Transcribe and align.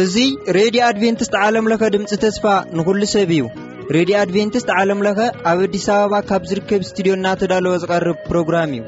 እዙ 0.00 0.24
ሬድዮ 0.56 0.82
ኣድቨንትስት 0.88 1.34
ዓለምለኸ 1.44 1.82
ድምፂ 1.94 2.10
ተስፋ 2.24 2.44
ንኹሉ 2.78 3.00
ሰብ 3.14 3.30
እዩ 3.36 3.42
ሬድዮ 3.96 4.14
ኣድቨንትስት 4.22 4.68
ዓለምለኸ 4.78 5.18
ኣብ 5.52 5.58
ኣዲስ 5.66 5.86
ኣበባ 5.96 6.14
ካብ 6.30 6.42
ዝርከብ 6.50 6.82
ስትድዮ 6.88 7.14
ናተዳለወ 7.24 7.74
ዝቐርብ 7.84 8.18
ፕሮግራም 8.32 8.70
እዩ 8.78 8.82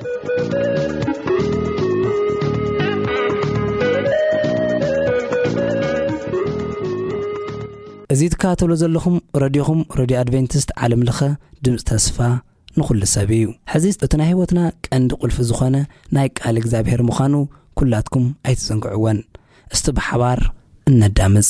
እዙ 8.17 8.21
ትካተብሎ 8.35 8.73
ዘለኹም 8.83 9.17
ረድኹም 9.45 9.81
ረድዮ 10.03 10.19
ኣድቨንትስት 10.25 10.69
ዓለምለኸ 10.85 11.21
ድምፂ 11.65 11.79
ተስፋ 11.93 12.19
ንኹሉ 12.81 13.01
ሰብ 13.15 13.31
እዩ 13.37 13.45
ሕዚ 13.73 13.85
እቲ 14.05 14.13
ናይ 14.21 14.29
ህወትና 14.37 14.61
ቀንዲ 14.87 15.11
ቕልፊ 15.21 15.37
ዝኾነ 15.51 15.77
ናይ 16.17 16.29
ቃል 16.39 16.57
እግዚኣብሔር 16.63 17.01
ምዃኑ 17.09 17.35
ኲላትኩም 17.81 18.27
ኣይትፅንግዕዎን 18.49 19.19
እስቲ 19.75 19.87
ብሓባር 19.99 20.39
እነዳምፅ 20.91 21.49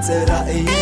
زرئي 0.00 0.79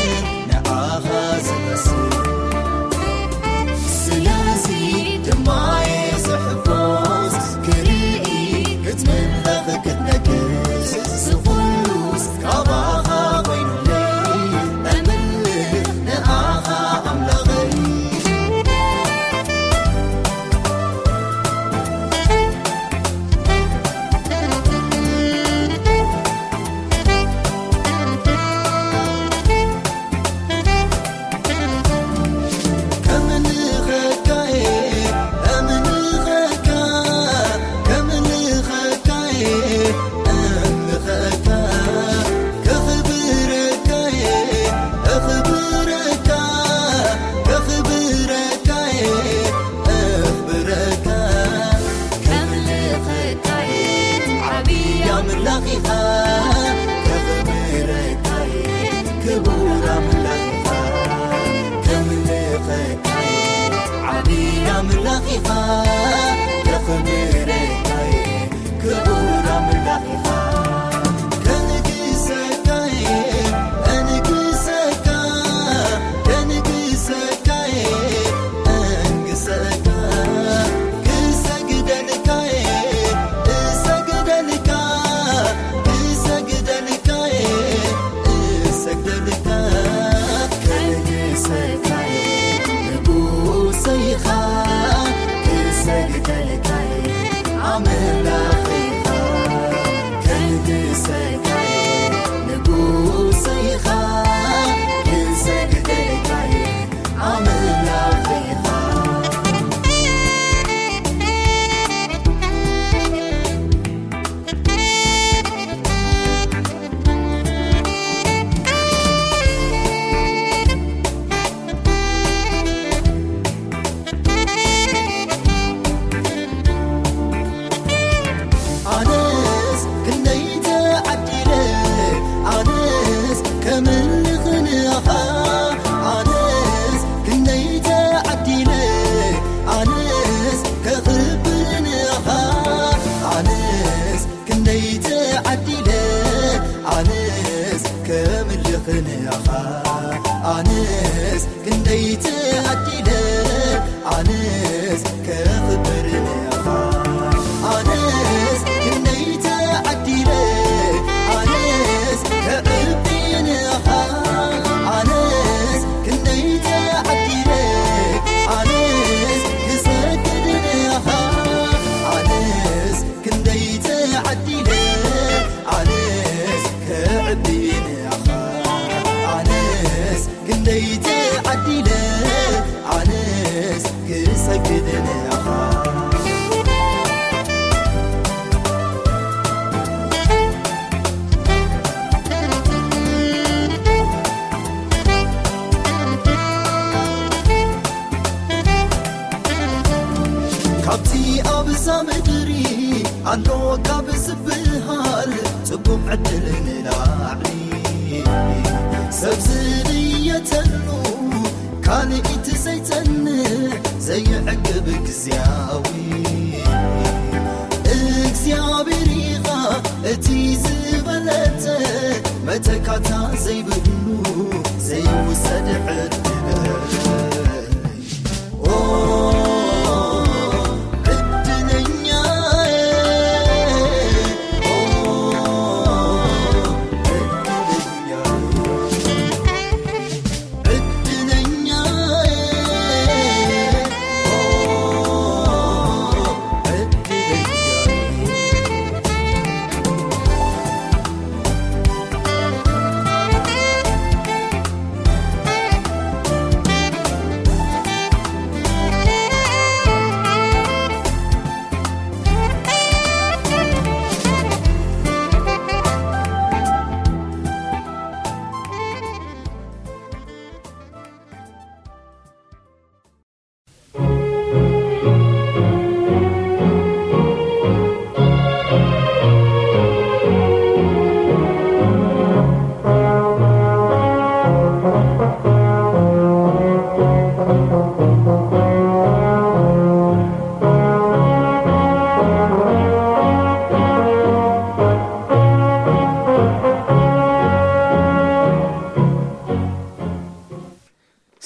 قا 65.36 66.07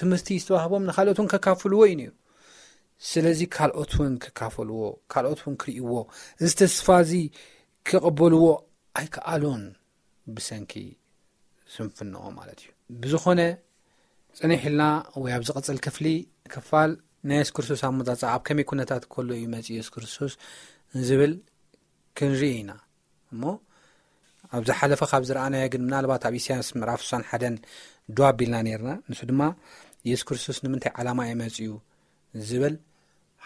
ትምህርቲ 0.00 0.28
ዝተዋህቦም 0.42 0.86
ንካልኦት 0.90 1.18
ን 1.24 1.26
ከካፍልዎ 1.32 1.80
እዩ 1.88 1.94
ነይሩ 2.00 2.10
ስለዚ 3.10 3.40
ካልኦት 3.56 3.92
ውን 4.00 4.12
ክካፈልዎ 4.24 4.80
ካልኦት 5.12 5.40
እውን 5.44 5.54
ክርእይዎ 5.62 5.92
እዚ 6.42 6.50
ተስፋ 6.60 6.86
እዚ 7.04 7.12
ክቕበልዎ 7.88 8.44
ኣይከኣሎን 8.98 9.62
ብሰንኪ 10.34 10.72
ስንፍንኦ 11.74 12.22
ማለት 12.38 12.58
እዩ 12.62 12.68
ብዝኾነ 13.02 13.40
ፅኒሒ 14.38 14.62
ልና 14.74 14.82
ወይ 15.22 15.32
ኣብ 15.36 15.42
ዚቕፅል 15.48 15.78
ክፍሊ 15.86 16.06
ክፋል 16.54 16.90
ናይ 17.28 17.38
የሱ 17.40 17.50
ክርስቶስ 17.56 17.80
ኣብ 17.88 17.92
መፃፅ 17.98 18.22
ኣብ 18.34 18.40
ከመይ 18.46 18.66
ኩነታት 18.70 19.02
ከሎ 19.12 19.28
ዩመፂ 19.42 19.66
የሱስ 19.76 19.90
ክርስቶስ 19.94 20.32
ዝብል 21.08 21.32
ክንርኢ 22.18 22.50
ኢና 22.60 22.72
እሞ 23.32 23.42
ኣብዝሓለፈ 24.56 25.00
ካብ 25.10 25.22
ዝረኣናዮ 25.28 25.64
ግን 25.72 25.82
ምናልባት 25.86 26.22
ኣብ 26.28 26.34
ኢስያንስ 26.40 26.68
ምዕራፍ 26.80 27.02
ሳን 27.10 27.22
ሓደን 27.30 27.54
ድ 28.16 28.26
ኣቢልና 28.28 28.56
ነርና 28.68 28.90
ንሱ 29.10 29.20
ድማ 29.30 29.42
የሱስ 30.08 30.24
ክርስቶስ 30.28 30.58
ንምንታይ 30.64 30.92
ዓላማ 31.00 31.20
የመፅ 31.30 31.56
እዩ 31.64 31.70
ዝበል 32.48 32.74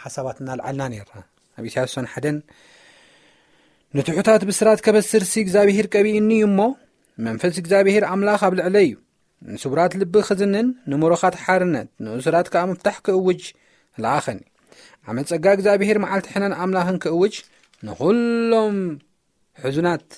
ሓሳባት 0.03 0.37
እናልዓልና 0.43 0.83
ነና 0.93 1.13
ኣብ 1.59 1.65
ኢትያ 1.71 1.81
ሳሓደ 1.95 2.27
ንትሑታት 3.99 4.43
ብስራት 4.49 4.81
ከበስርሲ 4.87 5.35
እግዚኣብሄር 5.45 5.87
ቀቢእኒ 5.95 6.31
እዩ 6.39 6.47
እሞ 6.51 6.61
መንፈስ 7.27 7.55
እግዚኣብሄር 7.63 8.05
ኣምላኽ 8.13 8.41
ኣብ 8.49 8.55
ልዕለ 8.59 8.75
እዩ 8.87 8.95
ንስቡራት 9.55 9.93
ልቢ 10.01 10.15
ክዝንን 10.29 10.67
ንምሮኻት 10.91 11.35
ሓርነት 11.45 11.89
ንእስራት 12.05 12.47
ከዓ 12.53 12.63
ምፍታሕ 12.71 12.97
ክእውጅ 13.07 13.43
ለኣኸን 14.05 14.39
ኣብመፀጋ 15.11 15.47
እግዚኣብሄር 15.57 15.99
መዓልቲ 16.05 16.27
ሕነን 16.35 16.55
ኣምላኽን 16.63 16.99
ክእውጅ 17.05 17.35
ንኩሎም 17.89 18.77
ሕዙናት 19.65 20.09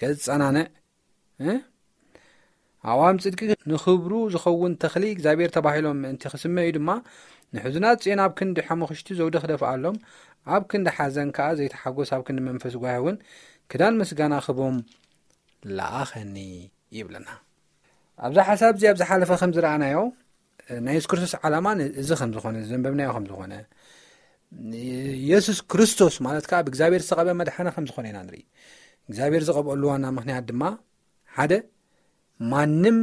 ከዝፀናነ 0.00 0.56
ኣዋም 2.92 3.16
ፅድቂ 3.24 3.40
ንክብሩ 3.70 4.12
ዝኸውን 4.32 4.72
ተኽሊ 4.82 5.04
እግዚኣብሔር 5.14 5.50
ተባሂሎም 5.56 5.98
ምእንቲ 6.04 6.22
ክስመ 6.32 6.56
እዩ 6.66 6.72
ድማ 6.76 6.88
ንሕዙና 7.54 7.86
ፅና 8.04 8.20
ብ 8.30 8.32
ክንዲ 8.38 8.58
ሓመክሽቲ 8.68 9.08
ዘውዲ 9.18 9.36
ክደፍኣኣሎም 9.42 9.96
ኣብ 10.54 10.62
ክንዳሓዘን 10.70 11.28
ከዓ 11.36 11.46
ዘይተሓጎስ 11.58 12.10
ኣብ 12.14 12.22
ክንዲመንፈስ 12.28 12.72
ጉባሂ 12.78 12.96
እውን 13.00 13.16
ክዳን 13.72 13.94
ምስጋና 14.00 14.34
ክቦም 14.46 14.76
ላኣኸኒ 15.76 16.36
ይብለና 16.98 17.28
ኣብዛ 18.28 18.38
ሓሳብ 18.48 18.72
እዚ 18.78 18.84
ኣብ 18.90 18.96
ዝሓለፈ 19.02 19.30
ከም 19.42 19.52
ዝረኣናዮ 19.58 19.96
ናይ 20.86 20.92
የሱስ 20.94 21.06
ክርስቶስ 21.12 21.32
ዓላማእዚ 21.46 22.10
ኸም 22.20 22.30
ዝኾነ 22.34 22.56
ዘንበብናዮ 22.72 23.08
ከምዝኾነ 23.16 23.54
የሱስ 25.30 25.58
ክርስቶስ 25.72 26.14
ማለት 26.26 26.44
ካዓ 26.50 26.60
ብእግዚኣብሔር 26.66 27.00
ዝተቐበአ 27.06 27.34
መድሓነ 27.40 27.68
ከም 27.76 27.86
ዝኾነ 27.88 28.06
ኢና 28.10 28.18
ንርኢ 28.26 28.42
እግዚኣብሔር 29.08 29.42
ዝቐብአልዋና 29.48 30.04
ምክንያት 30.18 30.44
ድማ 30.50 30.62
ሓደ 31.38 31.52
ማንም 32.52 32.98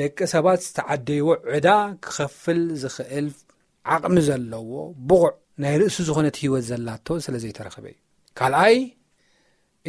ደቂ 0.00 0.16
ሰባት 0.34 0.60
ዝተዓደይዎ 0.66 1.28
ዕዳ 1.56 1.68
ክኸፍል 2.04 2.60
ዝኽእል 2.82 3.26
ዓቕሚ 3.94 4.16
ዘለዎ 4.28 4.70
ብቑዕ 5.10 5.24
ናይ 5.62 5.74
ርእሱ 5.80 5.96
ዝኾነት 6.08 6.36
ሂይወት 6.42 6.64
ዘላቶ 6.70 7.06
ስለ 7.24 7.34
ዘይተረኽበ 7.44 7.84
እዩ 7.92 7.98
ካልኣይ 8.38 8.76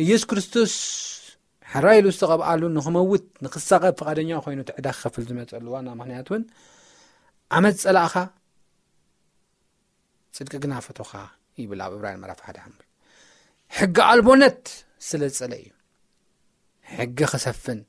ኢየሱ 0.03 0.23
ክርስቶስ 0.31 0.73
ሕራይሉስተቐብኣሉ 1.73 2.61
ንክመውት 2.77 3.25
ንኽሳቐብ 3.45 3.93
ፍቓደኛ 3.99 4.31
ኮይኑ 4.45 4.59
ትዕዳ 4.69 4.85
ክኽፍል 4.97 5.23
ዝመፀሉ 5.29 5.65
ዋና 5.75 5.87
ምክንያቱ 5.99 6.27
እውን 6.33 6.43
ዓመ 7.57 7.63
ዝጸላእኻ 7.75 8.15
ፅድቂ 10.37 10.53
ግና 10.63 10.73
ፈቶኻ 10.87 11.11
ይብል 11.61 11.81
ኣብ 11.85 11.93
እብራይን 11.97 12.21
መራፍ 12.23 12.39
ሓደ 12.47 12.57
ሓምሪ 12.65 12.83
ሕጊ 13.77 13.97
ኣልቦነት 14.09 14.61
ስለ 15.07 15.21
ዝፀለ 15.37 15.53
እዩ 15.61 15.71
ሕጊ 16.95 17.17
ክሰፍን 17.31 17.79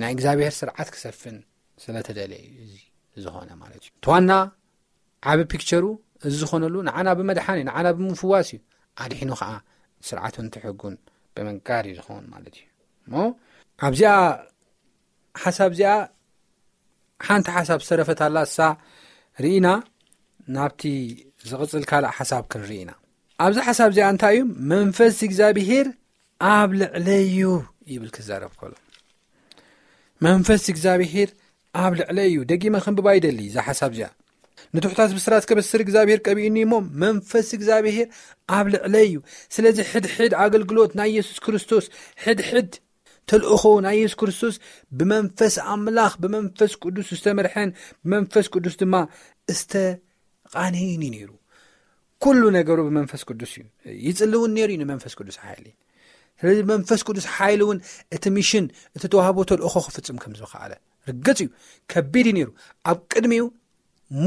ናይ 0.00 0.12
እግዚኣብሔር 0.16 0.54
ስርዓት 0.60 0.88
ክሰፍን 0.94 1.36
ስለ 1.84 1.94
ተደልየ 2.08 2.44
እዩ 2.64 2.64
እዚ 2.68 2.82
ዝኾነ 3.28 3.50
ማለት 3.62 3.80
እዩ 3.84 3.90
እተዋና 3.98 4.30
ዓብ 5.28 5.40
ፒክቸሩ 5.52 5.84
እዚ 6.28 6.34
ዝኾነሉ 6.42 6.74
ንዓና 6.86 7.08
ብመድሓኒ 7.18 7.58
እዩ 7.60 7.64
ንዓና 7.68 7.86
ብምፍዋስ 7.96 8.48
እዩ 8.52 8.58
ኣድሒኑ 9.02 9.30
ከዓ 9.40 9.52
ስርዓት 10.08 10.34
ንትሕጉን 10.46 10.94
ብመጋር 11.34 11.84
እዩ 11.88 11.92
ዝኾውን 11.98 12.26
ማለት 12.32 12.54
እዩ 12.58 12.62
ሞ 13.12 13.24
ኣብዚኣ 13.88 14.14
ሓሳብ 15.42 15.70
እዚኣ 15.76 15.92
ሓንቲ 17.28 17.46
ሓሳብ 17.56 17.80
ዝተረፈታላ 17.84 18.36
ሳ 18.56 18.68
ርኢና 19.44 19.66
ናብቲ 20.54 20.82
ዝቕፅል 21.50 21.84
ካልእ 21.90 22.12
ሓሳብ 22.18 22.42
ክንርኢ 22.52 22.78
ኢና 22.82 22.92
ኣብዛ 23.44 23.58
ሓሳብ 23.68 23.88
እዚኣ 23.92 24.06
እንታይ 24.14 24.34
እዩ 24.36 24.42
መንፈስ 24.72 25.18
እግዚኣብሄር 25.26 25.86
ኣብ 26.52 26.70
ልዕለ 26.80 27.06
ዩ 27.38 27.40
ይብል 27.92 28.10
ክዛረብ 28.16 28.52
ከሎ 28.60 28.72
መንፈስ 30.26 30.64
እግዚኣብሄር 30.72 31.30
ኣብ 31.82 31.92
ልዕለ 32.00 32.18
እዩ 32.30 32.38
ደቂመ 32.50 32.74
ከንብባይደሊ 32.84 33.38
እዛ 33.50 33.56
ሓሳብ 33.68 33.90
እዚኣ 33.96 34.10
ንትሕታት 34.76 35.10
ብስራት 35.18 35.44
ከበስር 35.48 35.80
እግዚኣብሔር 35.84 36.18
ቀቢኡኒ 36.26 36.56
እሞ 36.66 36.74
መንፈስ 37.04 37.48
እግዚኣብሄር 37.56 38.08
ኣብ 38.56 38.66
ልዕለ 38.74 38.94
እዩ 39.06 39.14
ስለዚ 39.54 39.78
ሕድሕድ 39.92 40.32
ኣገልግሎት 40.44 40.92
ናይ 41.00 41.10
የሱስ 41.18 41.38
ክርስቶስ 41.46 41.86
ሕድሕድ 42.24 42.70
ተልእኾ 43.30 43.62
ናይ 43.86 43.96
የሱስ 44.02 44.14
ክርስቶስ 44.20 44.54
ብመንፈስ 45.00 45.56
ኣምላኽ 45.74 46.14
ብመንፈስ 46.22 46.72
ቅዱስ 46.82 47.08
ዝተመርሐን 47.18 47.70
ብመንፈስ 48.04 48.46
ቅዱስ 48.54 48.74
ድማ 48.82 48.94
እዝተቃኒይንዩ 49.52 51.10
ነይሩ 51.18 51.30
ኩሉ 52.24 52.40
ነገሩ 52.58 52.78
ብመንፈስ 52.88 53.22
ቅዱስ 53.30 53.52
እዩ 53.60 53.64
ይፅልእውን 54.08 54.50
ነይሩ 54.56 54.70
እዩ 54.72 54.78
ንመንፈስ 54.84 55.14
ቅዱስ 55.18 55.38
ሓይል 55.44 55.64
ዩ 55.70 55.74
ስለዚ 56.40 56.58
ብመንፈስ 56.66 57.00
ቅዱስ 57.08 57.24
ሓይሊ 57.36 57.60
እውን 57.66 57.78
እቲ 58.16 58.24
ምሽን 58.36 58.66
እቲ 58.96 59.02
ተዋህቦ 59.12 59.38
ተልእኮ 59.50 59.74
ክፍፅም 59.86 60.18
ከምዝከኣለ 60.22 60.72
ርግፅ 61.10 61.38
እዩ 61.44 61.48
ከቢድ 61.92 62.26
እዩ 62.30 62.34
ነይሩ 62.38 62.48
ኣብ 62.90 62.98
ቅድሚ 63.14 63.34
ኡ 63.46 63.46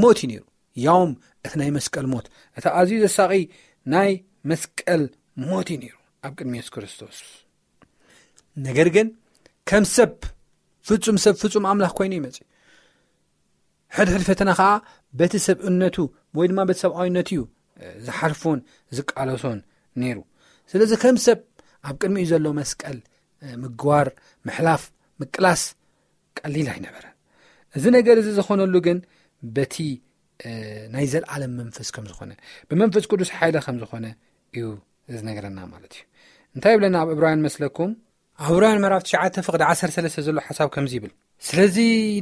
ሞት 0.00 0.18
እዩ 0.22 0.26
ነይሩ 0.30 0.42
ያውም 0.86 1.10
እቲ 1.46 1.52
ናይ 1.60 1.70
መስቀል 1.76 2.06
ሞት 2.12 2.26
እቲ 2.58 2.64
ኣዝዩ 2.80 2.96
ዘሳቂ 3.04 3.32
ናይ 3.92 4.10
መስቀል 4.50 5.02
ሞት 5.48 5.68
እዩ 5.72 5.76
ነይሩ 5.82 5.94
ኣብ 6.24 6.32
ቅድሚ 6.38 6.52
የሱስ 6.60 6.70
ክርስቶስ 6.74 7.18
ነገር 8.66 8.88
ግን 8.94 9.06
ከም 9.68 9.84
ሰብ 9.96 10.12
ፍፁም 10.88 11.16
ሰብ 11.24 11.34
ፍፁም 11.42 11.64
ኣምላኽ 11.70 11.92
ኮይኑ 11.98 12.12
ይመፅ 12.20 12.36
ሕድሕድ 13.96 14.22
ፈተና 14.28 14.50
ከዓ 14.58 14.68
በቲ 15.20 15.32
ሰብእነቱ 15.46 15.96
ወይ 16.38 16.46
ድማ 16.50 16.60
በቲ 16.68 16.78
ሰብዓዊነት 16.84 17.28
እዩ 17.34 17.40
ዝሓልፎን 18.06 18.58
ዝቃለሶን 18.96 19.58
ነይሩ 20.02 20.18
ስለዚ 20.70 20.90
ከም 21.02 21.16
ሰብ 21.26 21.38
ኣብ 21.88 21.94
ቅድሚ 22.02 22.16
እዩ 22.22 22.26
ዘሎ 22.32 22.46
መስቀል 22.60 22.98
ምግባር 23.62 24.06
ምሕላፍ 24.48 24.82
ምቅላስ 25.20 25.62
ቀሊል 26.38 26.68
ኣይነበረን 26.74 27.10
እዚ 27.78 27.84
ነገር 27.96 28.16
እዚ 28.20 28.28
ዝኾነሉ 28.38 28.74
ግን 28.86 28.98
በቲ 29.56 29.76
ናይ 30.94 31.06
ዘለኣለም 31.12 31.52
መንፈስ 31.60 31.88
ከም 31.94 32.04
ዝኾነ 32.10 32.32
ብመንፈስ 32.70 33.04
ቅዱስ 33.10 33.30
ሓይለ 33.38 33.56
ከም 33.66 33.76
ዝኾነ 33.82 34.06
እዩ 34.56 34.66
ዝነገረና 35.18 35.58
ማለት 35.74 35.92
እዩ 35.98 36.02
እንታይ 36.56 36.74
ብለና 36.78 36.96
ኣብ 37.04 37.08
እብራያን 37.14 37.44
መስለኩም 37.46 37.90
ኣብ 38.44 38.50
እብራያን 38.56 38.80
መዕራፍ 38.84 39.02
ት 39.34 39.44
ፍቕዲ 39.46 39.62
13ስ 39.80 40.14
ዘሎ 40.26 40.38
ሓሳብ 40.48 40.68
ከምዚ 40.74 40.92
ይብል 40.98 41.12
ስለዚ 41.48 41.76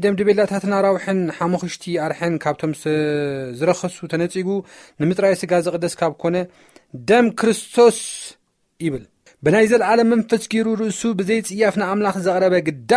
ደምድቤላታትና 0.04 0.74
ራውሕን 0.86 1.18
ሓመክሽቲ 1.38 1.84
ኣርሐን 2.06 2.34
ካብቶም 2.44 2.72
ዝረኸሱ 3.58 3.98
ተነጺጉ 4.12 4.48
ንምፅራይ 5.02 5.34
ስጋ 5.42 5.52
ዘቕደስ 5.66 5.94
ካብ 6.00 6.14
ኮነ 6.22 6.36
ደም 7.10 7.26
ክርስቶስ 7.40 7.98
ይብል 8.86 9.04
ብናይ 9.46 9.66
ዘለዓለም 9.70 10.08
መንፈስ 10.12 10.42
ገይሩ 10.52 10.66
ርእሱ 10.80 11.00
ብዘይፅያፍናኣምላኽ 11.18 12.16
ዘቕረበ 12.26 12.54
ግዳ 12.66 12.92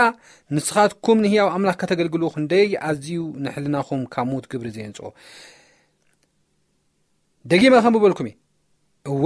ንስኻትኩም 0.55 1.17
ንህያው 1.23 1.47
ኣምላኽ 1.55 1.75
ከተገልግል 1.81 2.23
ክንደይ 2.33 2.67
ኣዝዩ 2.89 3.21
ንሕልናኹም 3.43 4.01
ካብ 4.13 4.25
ሞት 4.31 4.45
ግብሪ 4.51 4.67
ዘየንፅ 4.75 4.99
ደጊማ 7.51 7.75
ከምብበልኩም 7.85 8.27
እ 8.31 8.33
እወ 9.13 9.25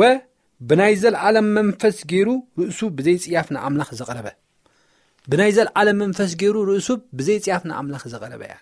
ብናይ 0.69 0.93
ዘለ 1.01 1.15
ዓለም 1.27 1.47
መንፈስ 1.57 1.97
ይሩ 2.15 2.29
እሱ 2.71 2.79
ብዘይፍኣምላ 2.99 3.81
ዘረበብናይ 3.99 5.51
ዘለዓለም 5.57 5.99
መንፈስ 6.03 6.31
ገይሩ 6.43 6.55
ርእሱ 6.71 6.87
ብዘይ 7.19 7.37
ፅያፍንኣምላኽ 7.47 8.03
ዘቐረበ 8.13 8.41
ያ 8.51 8.55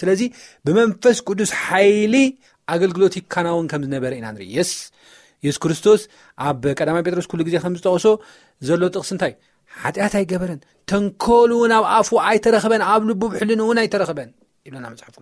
ስለዚ 0.00 0.22
ብመንፈስ 0.66 1.16
ቅዱስ 1.28 1.50
ሓይሊ 1.64 2.14
ኣገልግሎት 2.74 3.14
ይካና 3.20 3.46
ውን 3.56 3.66
ከም 3.72 3.82
ዝነበረ 3.86 4.12
ኢና 4.20 4.28
ንሪኢ 4.34 4.48
የስ 4.58 4.70
የሱስ 5.44 5.58
ክርስቶስ 5.64 6.02
ኣብ 6.48 6.62
ቀዳማ 6.78 6.96
ጴጥሮስ 7.06 7.28
ኩሉ 7.32 7.40
ግዜ 7.48 7.56
ከምዝጠቅሶ 7.64 8.06
ዘሎ 8.68 8.82
ጥቕስእንታይ 8.94 9.32
ሓጢያት 9.82 10.14
ኣይገበረን 10.20 10.60
ተንኮሉ 10.90 11.50
ውን 11.62 11.72
ኣብ 11.78 11.84
ኣፍዎ 11.96 12.16
ኣይተረክበን 12.30 12.82
ኣብ 12.92 13.02
ልቡ 13.10 13.22
ሕሉን 13.38 13.60
እውን 13.64 13.78
ኣይተረክበን 13.82 14.30
ይብለና 14.66 14.86
መፅሓፍ 14.92 15.14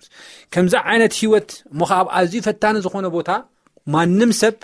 ከምዚ 0.54 0.74
ዓይነት 0.92 1.14
ሂወት 1.22 1.50
ሞከ 1.80 1.90
ኣብ 2.00 2.08
ኣዝዩ 2.18 2.40
ፈታኒ 2.46 2.76
ዝኾነ 2.84 3.06
ቦታ 3.16 3.30
ማንም 3.94 4.30
ሰብ 4.40 4.56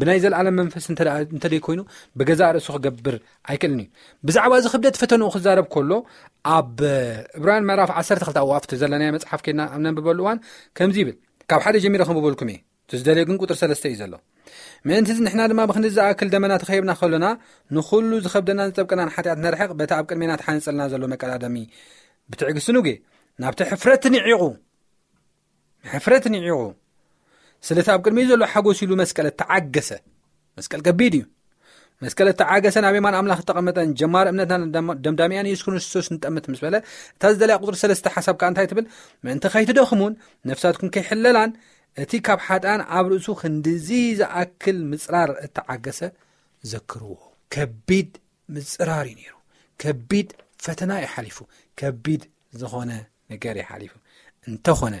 ብናይ 0.00 0.18
ዘለኣለም 0.22 0.54
መንፈስ 0.60 0.86
እንተደይ 0.92 1.60
ኮይኑ 1.66 1.80
ብገዛ 2.20 2.40
ርእሱ 2.54 2.66
ክገብር 2.76 3.14
ኣይክእልን 3.50 3.80
እዩ 3.82 3.88
ብዛዕባ 4.28 4.52
እዚ 4.60 4.66
ክብደት 4.72 4.96
ፈተኑኡ 5.02 5.28
ክዛረብ 5.36 5.66
ከሎ 5.74 5.92
ኣብ 6.56 6.76
ዕብራን 7.38 7.64
ምዕራፍ 7.68 7.92
1ተ 8.02 8.18
ክል 8.28 8.36
ኣዋፍቲ 8.42 8.72
ዘለናዮ 8.82 9.12
መፅሓፍ 9.16 9.42
ኮድና 9.46 9.62
ኣነብበሉ 9.76 10.18
እዋን 10.24 10.40
ከምዚ 10.78 10.96
ይብል 11.02 11.14
ካብ 11.50 11.60
ሓደ 11.66 11.76
ጀሚሮ 11.84 12.02
ከብበልኩም 12.10 12.50
እየ 12.54 12.58
ዝደለዩግን 13.00 13.38
ጥር 13.50 13.56
ሰለስተ 13.62 13.84
እዩ 13.92 13.96
ዘሎ 14.02 14.12
ምእንቲ 14.88 15.08
ዚ 15.16 15.20
ንሕና 15.26 15.42
ድማ 15.50 15.60
ብክንዝኣክል 15.68 16.28
ደመና 16.32 16.52
ተኸይብና 16.62 16.92
ከሎና 16.98 17.26
ንኩሉ 17.76 18.10
ዝኸብደና 18.24 18.60
ንጠብቅናን 18.70 19.08
ሓኣት 19.14 19.38
ነርሕቕ 19.44 19.70
በታ 19.78 19.92
ኣብ 20.00 20.04
ቅድሜና 20.10 20.32
ትሓነፀለና 20.40 20.82
ዘሎ 20.92 21.02
መቀላደሚ 21.12 21.56
ብትዕግስን 22.32 22.76
ናብቲ 23.42 23.60
ሕፍረት 25.94 26.24
ንዒቁ 26.34 26.60
ስለቲ 27.68 27.88
ኣብ 27.94 28.00
ቅድሚ 28.06 28.18
ዘሎ 28.30 28.42
ሓጎስ 28.52 28.78
ኢሉ 28.84 28.92
መስቀለ 29.02 29.28
ተዓገሰ 29.40 29.90
መስል 30.58 30.80
ቀቢድ 30.88 31.14
እዩ 31.18 31.24
መስቀለ 32.04 32.28
ተዓገሰ 32.40 32.76
ናቤማን 32.84 33.14
ኣምላኽ 33.18 33.38
ጠቐመጠን 33.50 33.90
ጀማር 34.00 34.26
እምነትና 34.30 34.64
ደምዳሚ 35.04 35.32
ያን 35.38 35.46
የስክሪንስ 35.50 36.08
ንጠም 36.14 36.36
ምስ 36.52 36.60
በለ 36.64 36.76
እታ 37.14 37.22
ዝደለ 37.34 37.52
ቅፅሪ 37.62 37.76
ሰለስተ 37.82 38.08
ሓሳብካ 38.16 38.42
እንታይ 38.50 38.66
ትብል 38.70 38.86
ምእንቲ 39.26 39.44
ከይትደኹሙን 39.54 40.14
ነፍሳትኩም 40.50 40.90
ከይሕለላን 40.96 41.52
እቲ 42.02 42.12
ካብ 42.26 42.40
ሓጣን 42.46 42.80
ኣብ 42.96 43.04
ርእሱ 43.10 43.26
ክንዲዙ 43.40 43.88
ዝኣክል 44.18 44.78
ምፅራር 44.90 45.30
እተዓገሰ 45.44 46.00
ዘክርዎ 46.72 47.14
ከቢድ 47.54 48.10
ምፅራር 48.54 49.04
እዩ 49.12 49.14
ነይሩ 49.20 49.34
ከቢድ 49.82 50.28
ፈተና 50.64 50.90
ዩ 51.02 51.06
ሓሊፉ 51.14 51.38
ከቢድ 51.80 52.22
ዝኾነ 52.60 52.90
ነገር 53.32 53.56
ይሓሊፉ 53.62 53.92
እንተኾነ 54.50 54.96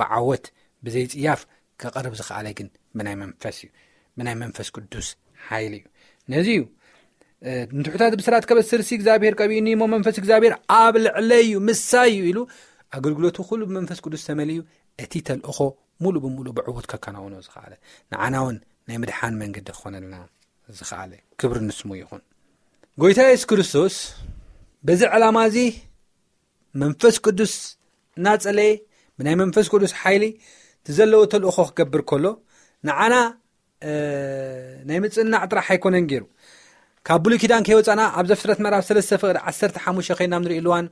ብዓወት 0.00 0.44
ብዘይ 0.86 1.04
ፅያፍ 1.12 1.40
ክቐርብ 1.82 2.14
ዝክኣለ 2.20 2.46
ግን 2.58 2.68
ብይ 2.98 3.16
መንፈስ 3.22 3.56
እዩ 3.62 3.68
ብናይ 4.18 4.36
መንፈስ 4.42 4.68
ቅዱስ 4.76 5.08
ሓይሊ 5.48 5.74
እዩ 5.80 5.84
ነዚ 6.34 6.48
ዩ 6.58 6.62
ንትሑታት 7.78 8.14
ብስራት 8.20 8.44
ከበስርሲ 8.48 8.90
እግዚኣብሔር 8.98 9.34
ቀቢኡኒሞ 9.40 9.82
መንፈስ 9.94 10.16
እግዚኣብሄር 10.22 10.54
ኣብ 10.80 10.94
ልዕለ 11.04 11.30
ዩ 11.50 11.62
ምሳይ 11.68 12.10
እዩ 12.16 12.24
ኢሉ 12.32 12.38
ኣገልግሎቱ 12.98 13.36
ኩሉ 13.50 13.60
ብመንፈስ 13.70 13.98
ቅዱስ 14.06 14.22
ተመሊዩ 14.30 14.60
እቲ 15.04 15.12
ተልእኾ 15.28 15.58
ሙሉእ 16.04 16.20
ብሙሉእ 16.24 16.52
ብዕወት 16.58 16.86
ከከናውኖ 16.90 17.34
ዝኽኣለ 17.46 17.72
ንዓና 18.12 18.34
እውን 18.42 18.56
ናይ 18.88 18.96
ምድሓን 19.02 19.34
መንገዲ 19.42 19.66
ክኾነ 19.76 19.94
ለና 20.02 20.16
ዝከኣለ 20.78 21.12
ክብሪ 21.40 21.56
ንስሙ 21.68 21.90
ይኹን 22.02 22.22
ጎይታ 23.00 23.20
የሱ 23.30 23.42
ክርስቶስ 23.50 23.94
በዚ 24.86 25.00
ዕላማ 25.16 25.38
እዚ 25.48 25.58
መንፈስ 26.82 27.16
ቅዱስ 27.24 27.54
እናፀለ 28.20 28.60
ብናይ 29.18 29.36
መንፈስ 29.42 29.66
ቅዱስ 29.72 29.92
ሓይሊ 30.00 30.24
እቲዘለዎ 30.80 31.20
ተልእኮ 31.32 31.58
ክገብር 31.68 32.02
ከሎ 32.10 32.26
ንዓና 32.88 33.14
ናይ 34.88 34.98
ምፅናዕ 35.04 35.42
ጥራሕ 35.50 35.68
ኣይኮነን 35.74 36.06
ገይሩ 36.12 36.24
ካብ 37.08 37.20
ብሉይ 37.24 37.38
ኪዳን 37.42 37.62
ከወፃና 37.66 38.00
ኣብ 38.20 38.24
ዘፍትረት 38.30 38.58
መራብ 38.64 38.82
3ለስተ 38.88 39.12
ፍቅድ 39.22 39.36
1ተሓሙሽተ 39.50 40.14
ኮይና 40.18 40.34
ብ 40.40 40.44
ንሪኢ 40.46 40.60
ልዋን 40.66 40.86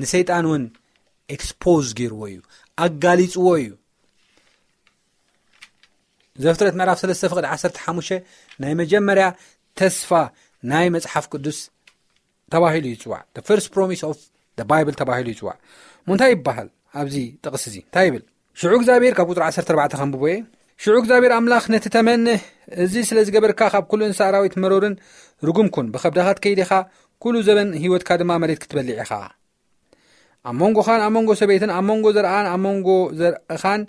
ንሰይጣን 0.00 0.44
እውን 0.50 0.62
ኤክስፖዝ 1.34 1.86
ገይርዎ 1.98 2.22
እዩ 2.34 2.38
ኣጋሊፅዎ 2.84 3.48
እዩ 3.62 3.70
ዘፍጥረት 6.44 6.74
ምዕራፍ 6.80 6.98
3ቅድ 7.02 7.46
15 7.54 8.24
ናይ 8.62 8.72
መጀመርያ 8.80 9.26
ተስፋ 9.80 10.10
ናይ 10.72 10.86
መፅሓፍ 10.94 11.24
ቅዱስ 11.34 11.58
ተባሂሉ 12.54 12.84
ይፅዋዕ 12.94 13.20
ርስ 13.58 13.66
ፕሮሚስ 13.74 14.02
ባብል 14.70 14.94
ተባሂሉ 15.00 15.26
ይፅዋዕ 15.34 15.56
ሙ 16.06 16.10
እንታይ 16.14 16.30
ይበሃል 16.34 16.68
ኣብዚ 17.00 17.14
ጥቕስ 17.44 17.64
እዚ 17.70 17.76
እንታይ 17.86 18.06
ይብል 18.08 18.22
ሽዑ 18.60 18.72
እግዚኣብሔር 18.80 19.14
ካብ 19.18 19.30
ጥር 19.36 19.44
14 19.46 19.96
ከምብቦየ 20.00 20.34
ሽዑ 20.82 20.94
እግዚኣብሔር 21.02 21.32
ኣምላኽ 21.38 21.64
ነቲ 21.72 21.86
ተመኒህ 21.96 22.40
እዚ 22.84 22.94
ስለ 23.08 23.18
ዝገበርካ 23.26 23.60
ካብ 23.74 23.84
ኩሉ 23.90 24.00
እንሳኣራዊት 24.10 24.54
መሮርን 24.64 24.94
ርጉምኩን 25.48 25.86
ብከብዳኻት 25.94 26.38
ከይዲ 26.44 26.60
ኢኻ 26.66 26.72
ኵሉ 27.24 27.36
ዘበን 27.48 27.70
ሂይወትካ 27.82 28.10
ድማ 28.20 28.32
መሬት 28.42 28.58
ክትበልዕ 28.64 28.96
ኢኻ 29.04 29.12
ኣብ 30.48 30.54
መንጎኻን 30.62 31.00
ኣብ 31.06 31.12
መንጎ 31.18 31.30
ሰበይትን 31.42 31.70
ኣብ 31.78 31.84
መንጎ 31.90 32.06
ዘርኣን 32.16 32.48
ኣብ 32.54 32.60
መንጎ 32.66 32.88
ዘርእኻን 33.20 33.82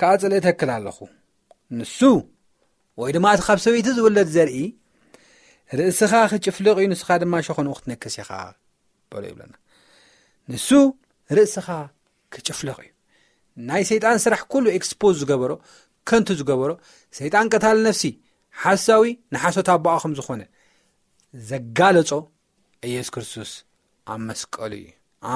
ካኣፅሊእ 0.00 0.42
ትክል 0.46 0.70
ኣለኹ 0.76 0.98
ንሱ 1.78 1.98
ወይ 3.00 3.10
ድማ 3.16 3.26
እቲ 3.34 3.42
ካብ 3.46 3.58
ሰበይቲ 3.64 3.88
ዝውለድ 3.96 4.28
ዘርኢ 4.36 4.54
ርእስኻ 5.78 6.12
ክጭፍለቕ 6.32 6.76
እዩ 6.80 6.86
ንስኻ 6.92 7.08
ድማ 7.22 7.34
ሸኾኑኡ 7.46 7.72
ክትነክስ 7.78 8.14
ኢኻ 8.22 8.30
በሎ 9.10 9.22
ይብለና 9.30 9.54
ንሱ 10.50 10.68
ርእስኻ 11.36 11.68
ክጭፍለቕ 12.34 12.76
እዩ 12.84 12.90
ናይ 13.68 13.82
ሰይጣን 13.90 14.16
ስራሕ 14.24 14.40
ኩሉ 14.52 14.64
ኤክስፖዝ 14.78 15.14
ዝገበሮ 15.22 15.52
ከንቲ 16.08 16.28
ዝገበሮ 16.40 16.70
ሰይጣን 17.20 17.46
ቀታሊ 17.54 17.76
ነፍሲ 17.88 18.04
ሓሳዊ 18.64 19.04
ንሓሶት 19.32 19.68
ኣባኣ 19.74 19.96
ኹም 20.02 20.12
ዝኾነ 20.18 20.40
ዘጋለፆ 21.50 22.10
ኢየሱስ 22.88 23.10
ክርስቶስ 23.14 23.50
ኣብ 24.12 24.20
መስቀሉ 24.28 24.72
እዩ 24.80 24.86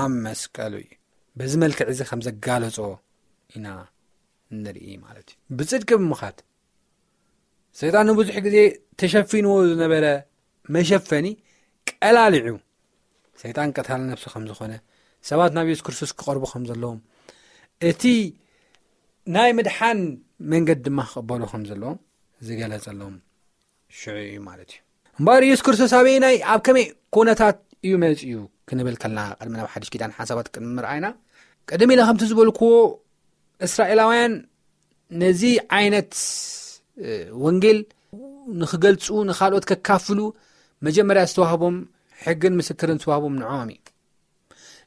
ኣብ 0.01 0.13
መስቀሉ 0.27 0.73
እዩ 0.85 0.91
በዚ 1.39 1.53
መልክዕ 1.63 1.85
እዚ 1.95 2.01
ከም 2.11 2.21
ዘጋለፆ 2.27 2.77
ኢና 3.57 3.67
ንርኢ 4.65 4.87
ማለት 5.07 5.29
እዩ 5.33 5.57
ብፅድቂ 5.59 5.89
ብምኻት 6.03 6.37
ሰይጣን 7.81 8.07
ንብዙሕ 8.11 8.37
ግዜ 8.47 8.57
ተሸፊንዎ 9.01 9.53
ዝነበረ 9.71 10.07
መሸፈኒ 10.75 11.27
ቀላልዑ 11.91 12.57
ሰይጣን 13.43 13.69
ቀታለ 13.77 14.01
ነፍሲ 14.11 14.27
ከም 14.33 14.45
ዝኾነ 14.51 14.73
ሰባት 15.31 15.53
ናብ 15.57 15.67
የሱ 15.73 15.83
ክርስቶስ 15.87 16.11
ክቐርቡ 16.19 16.45
ከምዘለዎም 16.53 16.99
እቲ 17.91 18.03
ናይ 19.35 19.51
ምድሓን 19.59 20.01
መንገድ 20.53 20.79
ድማ 20.87 20.99
ክቅበሉ 21.11 21.43
ከም 21.53 21.63
ዘለዎም 21.71 21.99
ዝገለፀሎም 22.47 23.15
ሽዑ 23.99 24.17
እዩ 24.29 24.39
ማለት 24.49 24.71
እዩ 24.75 24.81
እምበር 25.19 25.43
የሱ 25.51 25.61
ክርስቶስ 25.67 25.93
ኣበይናይ 25.99 26.37
ኣብ 26.53 26.61
ከመይ 26.67 26.87
ኩነታት 27.17 27.57
እዩ 27.85 27.95
መልፂ 28.05 28.21
እዩ 28.33 28.39
ክንብል 28.71 28.97
ከለና 29.03 29.21
ቀድሚ 29.41 29.55
ናብ 29.61 29.69
ሓድሽ 29.75 29.89
ኪዳን 29.95 30.15
ሓሳባት 30.19 30.47
ቅድሚ 30.55 30.69
ምርኣይና 30.79 31.07
ቀደሚ 31.71 31.91
ኢላ 31.95 32.03
ከምቲ 32.09 32.23
ዝበልክዎ 32.31 32.71
እስራኤላውያን 33.67 34.33
ነዚ 35.23 35.43
ዓይነት 35.79 36.11
ወንጌል 37.47 37.79
ንክገልፁ 38.61 39.05
ንካልኦት 39.29 39.65
ከካፍሉ 39.71 40.21
መጀመርያ 40.87 41.23
ዝተዋህቦም 41.31 41.77
ሕግን 42.25 42.55
ምስክርን 42.61 42.99
ዝተዋሃቦም 43.03 43.35
ንዕም 43.43 43.69
እዩ 43.75 43.81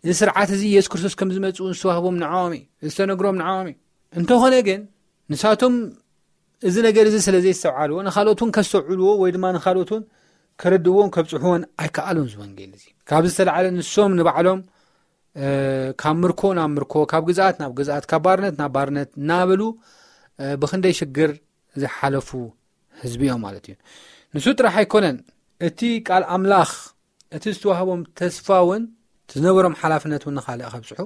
እዚ 0.05 0.11
ስርዓት 0.19 0.49
እዚ 0.55 0.63
የሱ 0.75 0.87
ክርስቶስ 0.93 1.13
ከም 1.19 1.29
ዝመፅ 1.35 1.57
ዝተዋህቦም 1.77 2.15
ንዕም 2.23 2.53
እ 2.59 2.61
ዝተነግሮም 2.91 3.37
ንዕኦም 3.41 3.67
እዩ 3.71 3.75
እንተኾነ 4.19 4.53
ግን 4.67 4.81
ንሳቶም 5.31 5.73
እዚ 6.67 6.75
ነገር 6.87 7.05
እዚ 7.09 7.17
ስለዘይ 7.27 7.53
ዝተባዓልዎ 7.57 7.97
ንካልኦትን 8.07 8.51
ከስሰውዕልዎ 8.57 9.09
ወይ 9.23 9.31
ድማ 9.35 9.45
ንካልኦትን 9.57 10.03
ከረድብዎን 10.61 11.09
ከብፅሕዎን 11.15 11.63
ኣይከኣሉን 11.83 12.29
ዝወንጌል 12.33 12.71
እዚ 12.77 12.85
ካብዚ 13.09 13.29
ዝተለዕለ 13.33 13.65
ንሶም 13.79 14.13
ንባዕሎም 14.19 14.59
ካብ 16.01 16.15
ምርኮ 16.21 16.41
ናብ 16.59 16.71
ምርኮ 16.75 16.93
ካብ 17.11 17.23
ግዝኣት 17.29 17.55
ናብ 17.61 17.71
ግኣት 17.77 18.03
ካብ 18.11 18.21
ባርነት 18.25 18.55
ናብ 18.59 18.71
ባርነት 18.75 19.09
እናበሉ 19.21 19.61
ብክንደይ 20.61 20.93
ሽግር 20.99 21.31
ዝሓለፉ 21.81 22.29
ህዝቢ 23.01 23.21
እዮም 23.27 23.41
ማለት 23.45 23.63
እዩ 23.69 23.73
ንሱ 24.35 24.45
ጥራሕ 24.59 24.75
ኣይኮነን 24.81 25.17
እቲ 25.67 25.79
ቃል 26.07 26.23
ኣምላኽ 26.35 26.71
እቲ 27.37 27.43
ዝተዋህቦም 27.55 28.01
ተስፋ 28.19 28.47
እውን 28.63 28.83
ዝነበሮም 29.33 29.75
ሓላፍነት 29.81 30.23
እውን 30.25 30.35
ንካልእ 30.39 30.67
ኸብፅሑ 30.75 30.99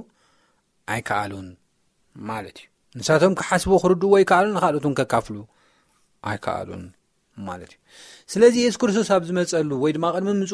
ኣይከኣሉን 0.96 1.50
ማለት 2.30 2.58
እዩ 2.62 2.67
ንሳቶም 3.02 3.34
ክሓስቦ 3.41 3.72
ክርድኡ 3.84 4.10
ወ 4.13 4.22
ይከኣሉን 4.24 4.54
ንካልኦትን 4.58 4.94
ከካፍሉ 5.00 5.38
ኣይከኣሉን 6.32 6.84
ማለት 7.50 7.72
እዩ 7.76 7.80
ስለዚ 8.36 8.56
የሱስ 8.63 8.80
ክርስቶስ 8.84 9.10
ኣብ 9.17 9.24
ዝመፀሉ 9.32 9.70
ወይ 9.84 9.91
ድማ 9.98 10.06
ቅድሚ 10.15 10.32
ምፁ 10.44 10.52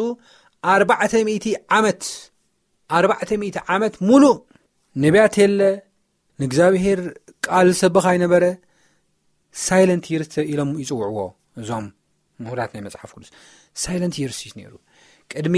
ኣርባዕተ00ቲ 0.73 1.45
ዓመት 1.79 2.01
ኣርባዕተ00 2.95 3.55
ዓመት 3.75 3.95
ሙሉእ 4.09 4.35
ነብያት 5.03 5.35
የለ 5.43 5.61
ንእግዚኣብሄር 6.41 6.99
ቃል 7.45 7.67
ሰቦኻ 7.81 8.05
ይነበረ 8.17 8.43
ሳይለንት 9.65 10.05
ይር 10.13 10.21
ኢሎም 10.51 10.71
ይፅውዕዎ 10.81 11.19
እዞም 11.61 11.85
ምሁዳት 12.45 12.71
ናይ 12.75 12.81
መፅሓፍ 12.87 13.11
ቅዱስ 13.15 13.29
ሳይለንት 13.83 14.15
ይርሲ 14.23 14.39
እዩ 14.49 14.53
ነሩ 14.59 14.73
ቅድሚ 15.33 15.55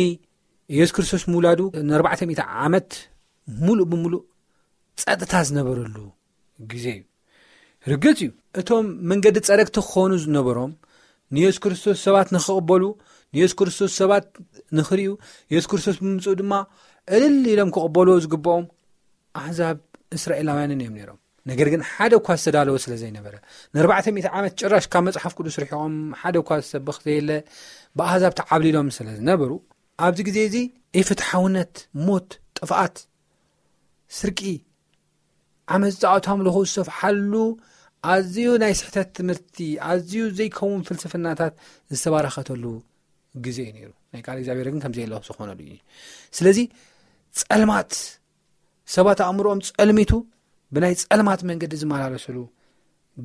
ኢየሱ 0.76 0.92
ክርስቶስ 0.98 1.24
ምውላዱ 1.34 1.60
ን4ዕተ00 1.90 2.42
ዓመት 2.66 2.90
ሙሉእ 3.66 3.88
ብሙሉእ 3.92 4.24
ፀጥታ 5.04 5.34
ዝነበረሉ 5.50 5.98
ግዜ 6.74 6.86
እዩ 6.98 7.06
ርግፅ 7.94 8.20
እዩ 8.26 8.32
እቶም 8.60 8.88
መንገዲ 9.10 9.38
ፀረግቲ 9.50 9.76
ክኾኑ 9.88 10.12
ዝነበሮም 10.26 10.72
ንየሱስ 11.36 11.60
ክርስቶስ 11.64 11.98
ሰባት 12.08 12.28
ንኽቕበሉ 12.36 12.84
ንየሱ 13.36 13.54
ክርስቶስ 13.60 13.92
ሰባት 14.02 14.26
ንኽርዩ 14.78 15.10
ኢየሱ 15.52 15.66
ክርስቶስ 15.72 15.98
ብምፁኡ 16.04 16.34
ድማ 16.40 16.52
እልሊ 17.18 17.46
ኢሎም 17.54 17.70
ክቕበልዎ 17.76 18.16
ዝግበኦም 18.24 18.66
ኣሕዛብ 19.42 19.78
እስራኤላውያን 20.18 20.72
እንዮም 20.76 20.94
ነሮም 21.00 21.18
ነገር 21.50 21.68
ግን 21.74 21.82
ሓደ 21.92 22.14
ኳ 22.26 22.36
ዝተዳለዎ 22.42 22.74
ስለ 22.86 22.94
ዘይነበረ 23.02 23.36
ን4ዕ00 23.76 24.28
ዓመት 24.38 24.54
ጭራሽ 24.62 24.86
ካብ 24.94 25.04
መፅሓፍ 25.08 25.34
ቅዱስ 25.38 25.56
ሪሕቆም 25.64 25.94
ሓደ 26.22 26.36
ኳ 26.48 26.58
ዝሰብክ 26.64 26.98
ዘየለ 27.06 27.32
ብኣሕዛብቲ 28.00 28.40
ዓብሊሎም 28.56 28.90
ስለ 28.98 29.08
ዝነበሩ 29.20 29.52
ኣብዚ 30.08 30.20
ግዜ 30.28 30.38
እዚ 30.50 30.56
ኢፍትሓውነት 31.02 31.74
ሞት 32.08 32.30
ጥፋኣት 32.60 32.98
ስርቂ 34.20 34.40
ዓመፃዕታምልኹ 35.78 36.56
ዝተፈሓሉ 36.70 37.34
ኣዝዩ 38.14 38.48
ናይ 38.64 38.74
ስሕተት 38.80 39.10
ትምህርቲ 39.18 39.58
ኣዝዩ 39.92 40.22
ዘይከውን 40.38 40.84
ፍልስፍናታት 40.90 41.54
ዝተባረኸተሉ 41.96 42.64
ግዜ 43.46 43.58
እዩ 43.70 43.74
ነይሩ 43.80 43.90
ናይ 44.14 44.22
ካል 44.28 44.38
እግዚኣብሔር 44.42 44.68
ግን 44.74 44.80
ከምዘየለ 44.84 45.14
ዝኾነሉ 45.28 45.60
ዩዩ 45.70 45.78
ስለዚ 46.38 46.60
ፀልማት 47.42 47.92
ሰባት 48.96 49.20
ኣእምሮኦም 49.30 49.60
ፀልሚቱ 49.70 50.12
ብናይ 50.76 50.94
ፀልማት 51.10 51.42
መንገዲ 51.50 51.74
ዝመላለሰሉ 51.82 52.38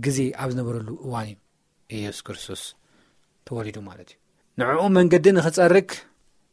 ግዜ 0.05 0.19
ኣብ 0.43 0.49
ዝነበረሉ 0.53 0.89
እዋን 1.07 1.27
እዩ 1.31 1.37
ኢየሱስ 1.99 2.21
ክርስቶስ 2.27 2.63
ተወሊዱ 3.49 3.77
ማለት 3.89 4.11
እዩ 4.13 4.69
ንዕኡ 4.71 4.83
መንገዲ 4.99 5.27
ንክፀርክ 5.39 5.91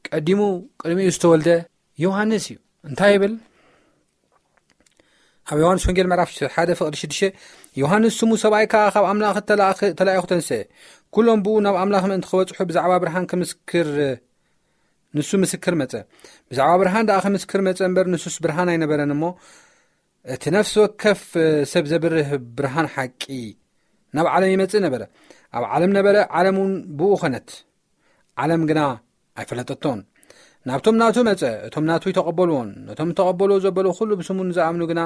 ቀዲሙ 0.07 0.39
ቅድሚኡ 0.81 1.07
ዝተወልደ 1.15 1.49
ዮሃንስ 2.05 2.45
እዩ 2.51 2.57
እንታይ 2.89 3.11
ይብል 3.15 3.33
ኣብ 5.51 5.57
ዮሃንስ 5.63 5.83
ወንጌል 5.89 6.07
ምዕራፍ 6.11 6.29
ሓደ 6.55 6.69
ፍቕዲ 6.79 6.95
ሽዱሽ 7.01 7.21
ዮሃንስ 7.83 8.13
ስሙ 8.21 8.31
ሰብኣይ 8.43 8.65
ከዓ 8.73 8.83
ካብ 8.95 9.05
ኣምላኽ 9.11 9.37
ተላኢኹ 9.99 10.25
ተንስአ 10.31 10.59
ኩሎም 11.15 11.39
ብኡ 11.45 11.55
ናብ 11.65 11.75
ኣምላኽ 11.83 12.03
ምእንቲ 12.11 12.27
ክበፅሑ 12.33 12.65
ብዛዕባ 12.71 12.93
ብርሃን 13.01 13.25
ክምስክር 13.31 13.87
ንሱ 15.17 15.30
ምስክር 15.43 15.74
መጸ 15.80 15.93
ብዛዕባ 16.50 16.71
ብርሃን 16.82 17.08
ዳኣ 17.10 17.17
ኸ 17.24 17.32
ምስክር 17.38 17.62
መጸ 17.67 17.80
እምበር 17.88 18.06
ንሱስ 18.13 18.36
ብርሃን 18.43 18.69
ኣይነበረን 18.74 19.12
እሞ 19.15 19.24
እቲ 20.34 20.43
ነፍሲ 20.56 20.74
ወከፍ 20.84 21.24
ሰብ 21.71 21.86
ዘብርህ 21.91 22.30
ብርሃን 22.58 22.88
ሓቂ 22.93 23.24
ናብ 24.17 24.28
ዓለም 24.36 24.50
ይመጽእ 24.54 24.82
ነበረ 24.86 25.02
ኣብ 25.58 25.63
ዓለም 25.76 25.91
ነበረ 25.97 26.15
ዓለም 26.39 26.56
እውን 26.62 26.71
ብኡ 27.00 27.12
ኾነት 27.21 27.50
ዓለም 28.43 28.63
ግና 28.71 28.80
ኣይፈለጠቶን 29.41 30.00
ናብቶም 30.69 30.95
ናቱ 31.02 31.15
መፀ 31.30 31.41
እቶም 31.67 31.86
ናቱ 31.91 32.04
ይተቐበልዎን 32.12 32.69
ነቶም 32.88 33.12
ተቐበልዎ 33.19 33.58
ዘበሎ 33.65 33.86
ኩሉ 34.00 34.12
ብስሙ 34.19 34.39
ዝኣምኑ 34.58 34.82
ግና 34.91 35.02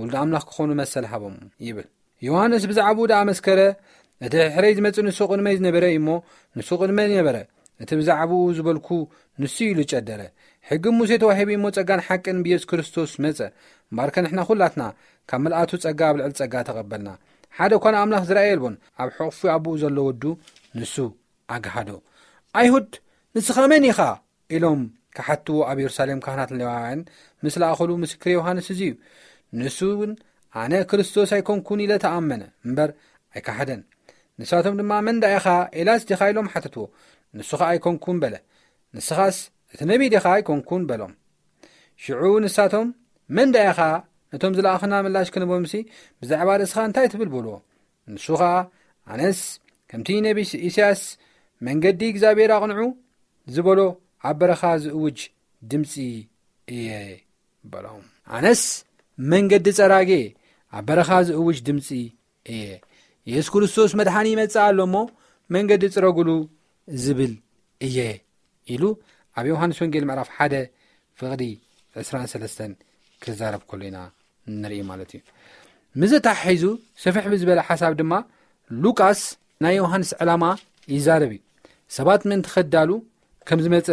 ውሉዲ 0.00 0.16
ኣምላኽ 0.22 0.44
ክኾኑ 0.50 0.70
መሰል 0.80 1.06
ሃቦም 1.12 1.36
ይብል 1.66 1.86
ዮሃንስ 2.26 2.64
ብዛዕባደኣ 2.70 3.20
መስከረ 3.30 3.58
እቲ 4.26 4.34
ሕረይ 4.54 4.72
ዝመፂ 4.78 4.96
ንሱ 5.06 5.18
ቕድመ 5.30 5.48
ዝነበረ 5.58 5.84
እዩ 5.92 5.98
ሞ 6.06 6.10
ንሱ 6.58 6.68
ቕድመ 6.80 6.98
ነበረ 7.18 7.36
እቲ 7.82 7.90
ብዛዕባኡ 7.98 8.40
ዝበልኩ 8.56 8.88
ንሱ 9.42 9.56
ኢሉ 9.70 9.78
ጨደረ 9.92 10.20
ሕጊ 10.68 10.84
ሙሴ 10.98 11.10
ተዋሂቢሞ 11.22 11.64
ጸጋን 11.76 12.00
ሓቅን 12.06 12.38
ብየሱስ 12.44 12.66
ክርስቶስ 12.70 13.10
መፀ 13.24 13.38
እምባርከ 13.90 14.16
ንሕና 14.24 14.40
ዅላትና 14.48 14.82
ካብ 15.30 15.40
መልኣቱ 15.44 15.70
ጸጋ 15.84 16.00
ኣብ 16.10 16.16
ልዕል 16.20 16.32
ጸጋ 16.38 16.54
ተቐበልና 16.68 17.08
ሓደ 17.58 17.72
ኳነ 17.82 17.94
ኣምላኽ 18.04 18.24
ዝራየቦን 18.30 18.74
ኣብ 19.02 19.08
ሕቕፉ 19.16 19.40
ኣብኡ 19.54 19.72
ዘሎ 19.82 19.96
ወዱ 20.08 20.22
ንሱ 20.78 20.94
ኣግሃዶ 21.56 21.90
ኣይሁድ 22.60 22.90
ንስኻ 23.36 23.56
መን 23.72 23.84
ኢኻ 23.90 24.00
ኢሎም 24.56 24.80
ካሓትትዎ 25.18 25.58
ኣብ 25.70 25.78
የሩሳሌም 25.82 26.20
ካህናት 26.24 26.50
ንለዋውያን 26.54 27.00
ምስ 27.44 27.54
ላኣኸሉ 27.62 27.90
ምስክሪ 28.04 28.30
ዮሃንስ 28.38 28.66
እዙይ 28.74 28.90
እዩ 28.92 28.94
ንሱእውን 29.60 30.12
ኣነ 30.62 30.72
ክርስቶስ 30.90 31.30
ኣይኮንኩን 31.36 31.80
ኢለ 31.84 31.92
ተኣመነ 32.04 32.42
እምበር 32.66 32.90
ኣይካሓደን 33.36 33.80
ንሳቶም 34.40 34.76
ድማ 34.80 34.92
መንዳ 35.06 35.24
ኢኻ 35.36 35.46
ኤላስ 35.80 36.02
ዲኻ 36.08 36.20
ኢሎም 36.32 36.48
ሓትትዎ 36.52 36.84
ንሱ 37.36 37.50
ኸዓ 37.60 37.70
ይኮንኩን 37.78 38.16
በለ 38.22 38.34
ንስኻስ 38.96 39.36
እቲ 39.72 39.80
ነቢድኻ 39.90 40.24
ይኮንኩን 40.40 40.82
በሎም 40.90 41.12
ሽዑ 42.02 42.22
ንሳቶም 42.44 42.88
መንዳኢኻ 43.36 43.80
ነቶም 44.32 44.52
ዝለኣኹና 44.58 44.94
ምላሽ 45.04 45.28
ክንቦምሲ 45.34 45.72
ብዛዕባ 46.20 46.48
ርእስኻ 46.60 46.78
እንታይ 46.88 47.06
ትብል 47.12 47.28
በልዎ 47.34 47.52
ንሱ 48.14 48.26
ኸኣ 48.40 48.50
ኣነስ 49.12 49.40
ከምቲ 49.90 50.08
ነቢ 50.26 50.38
እስያስ 50.68 51.00
መንገዲ 51.66 52.00
እግዚኣብሔር 52.12 52.50
ኣቕንዑ 52.56 52.82
ዝበሎ 53.54 53.78
ኣብ 54.28 54.34
በረኻ 54.40 54.62
ዝእውጅ 54.82 55.20
ድምፂ 55.70 55.92
እየ 56.76 56.88
በሎም 57.72 58.04
ኣነስ 58.38 58.62
መንገዲ 59.32 59.66
ጸራጊ 59.78 60.10
ኣብ 60.78 60.84
በረኻ 60.88 61.10
ዝ 61.28 61.30
እውጅ 61.40 61.58
ድምፂ 61.68 61.88
እየ 62.54 62.64
የሱ 63.32 63.48
ክርስቶስ 63.54 63.92
መድሓኒ 64.00 64.26
ይመጽእ 64.34 64.62
ኣሎ 64.66 64.78
ሞ 64.94 64.98
መንገዲ 65.54 65.82
ጽረጉሉ 65.94 66.30
ዝብል 67.04 67.32
እየ 67.86 67.98
ኢሉ 68.74 68.82
ኣብ 69.38 69.44
ዮውሃንስ 69.50 69.78
ወንጌል 69.82 70.04
ምዕራፍ 70.10 70.28
1ደ 70.38 70.54
ፍቕዲ 71.20 71.42
2ሰስ 72.12 72.56
ክዛረብ 73.22 73.62
ከሎ 73.70 73.82
ኢና 73.90 73.98
ንርኢ 74.62 74.78
ማለት 74.90 75.10
እዩ 75.16 75.20
ምዘ 76.00 76.12
ተሓሒዙ 76.26 76.64
ስፍሕ 77.02 77.24
ብዝበለ 77.32 77.60
ሓሳብ 77.68 77.92
ድማ 78.00 78.12
ሉቃስ 78.84 79.20
ናይ 79.64 79.74
ዮሃንስ 79.82 80.10
ዕላማ 80.22 80.44
ይዛረብ 80.94 81.32
እዩ 81.36 81.42
ሰባት 81.96 82.22
ምእንቲ 82.30 82.48
ከዳሉ 82.56 82.90
ከም 83.48 83.60
ዝመፀ 83.64 83.88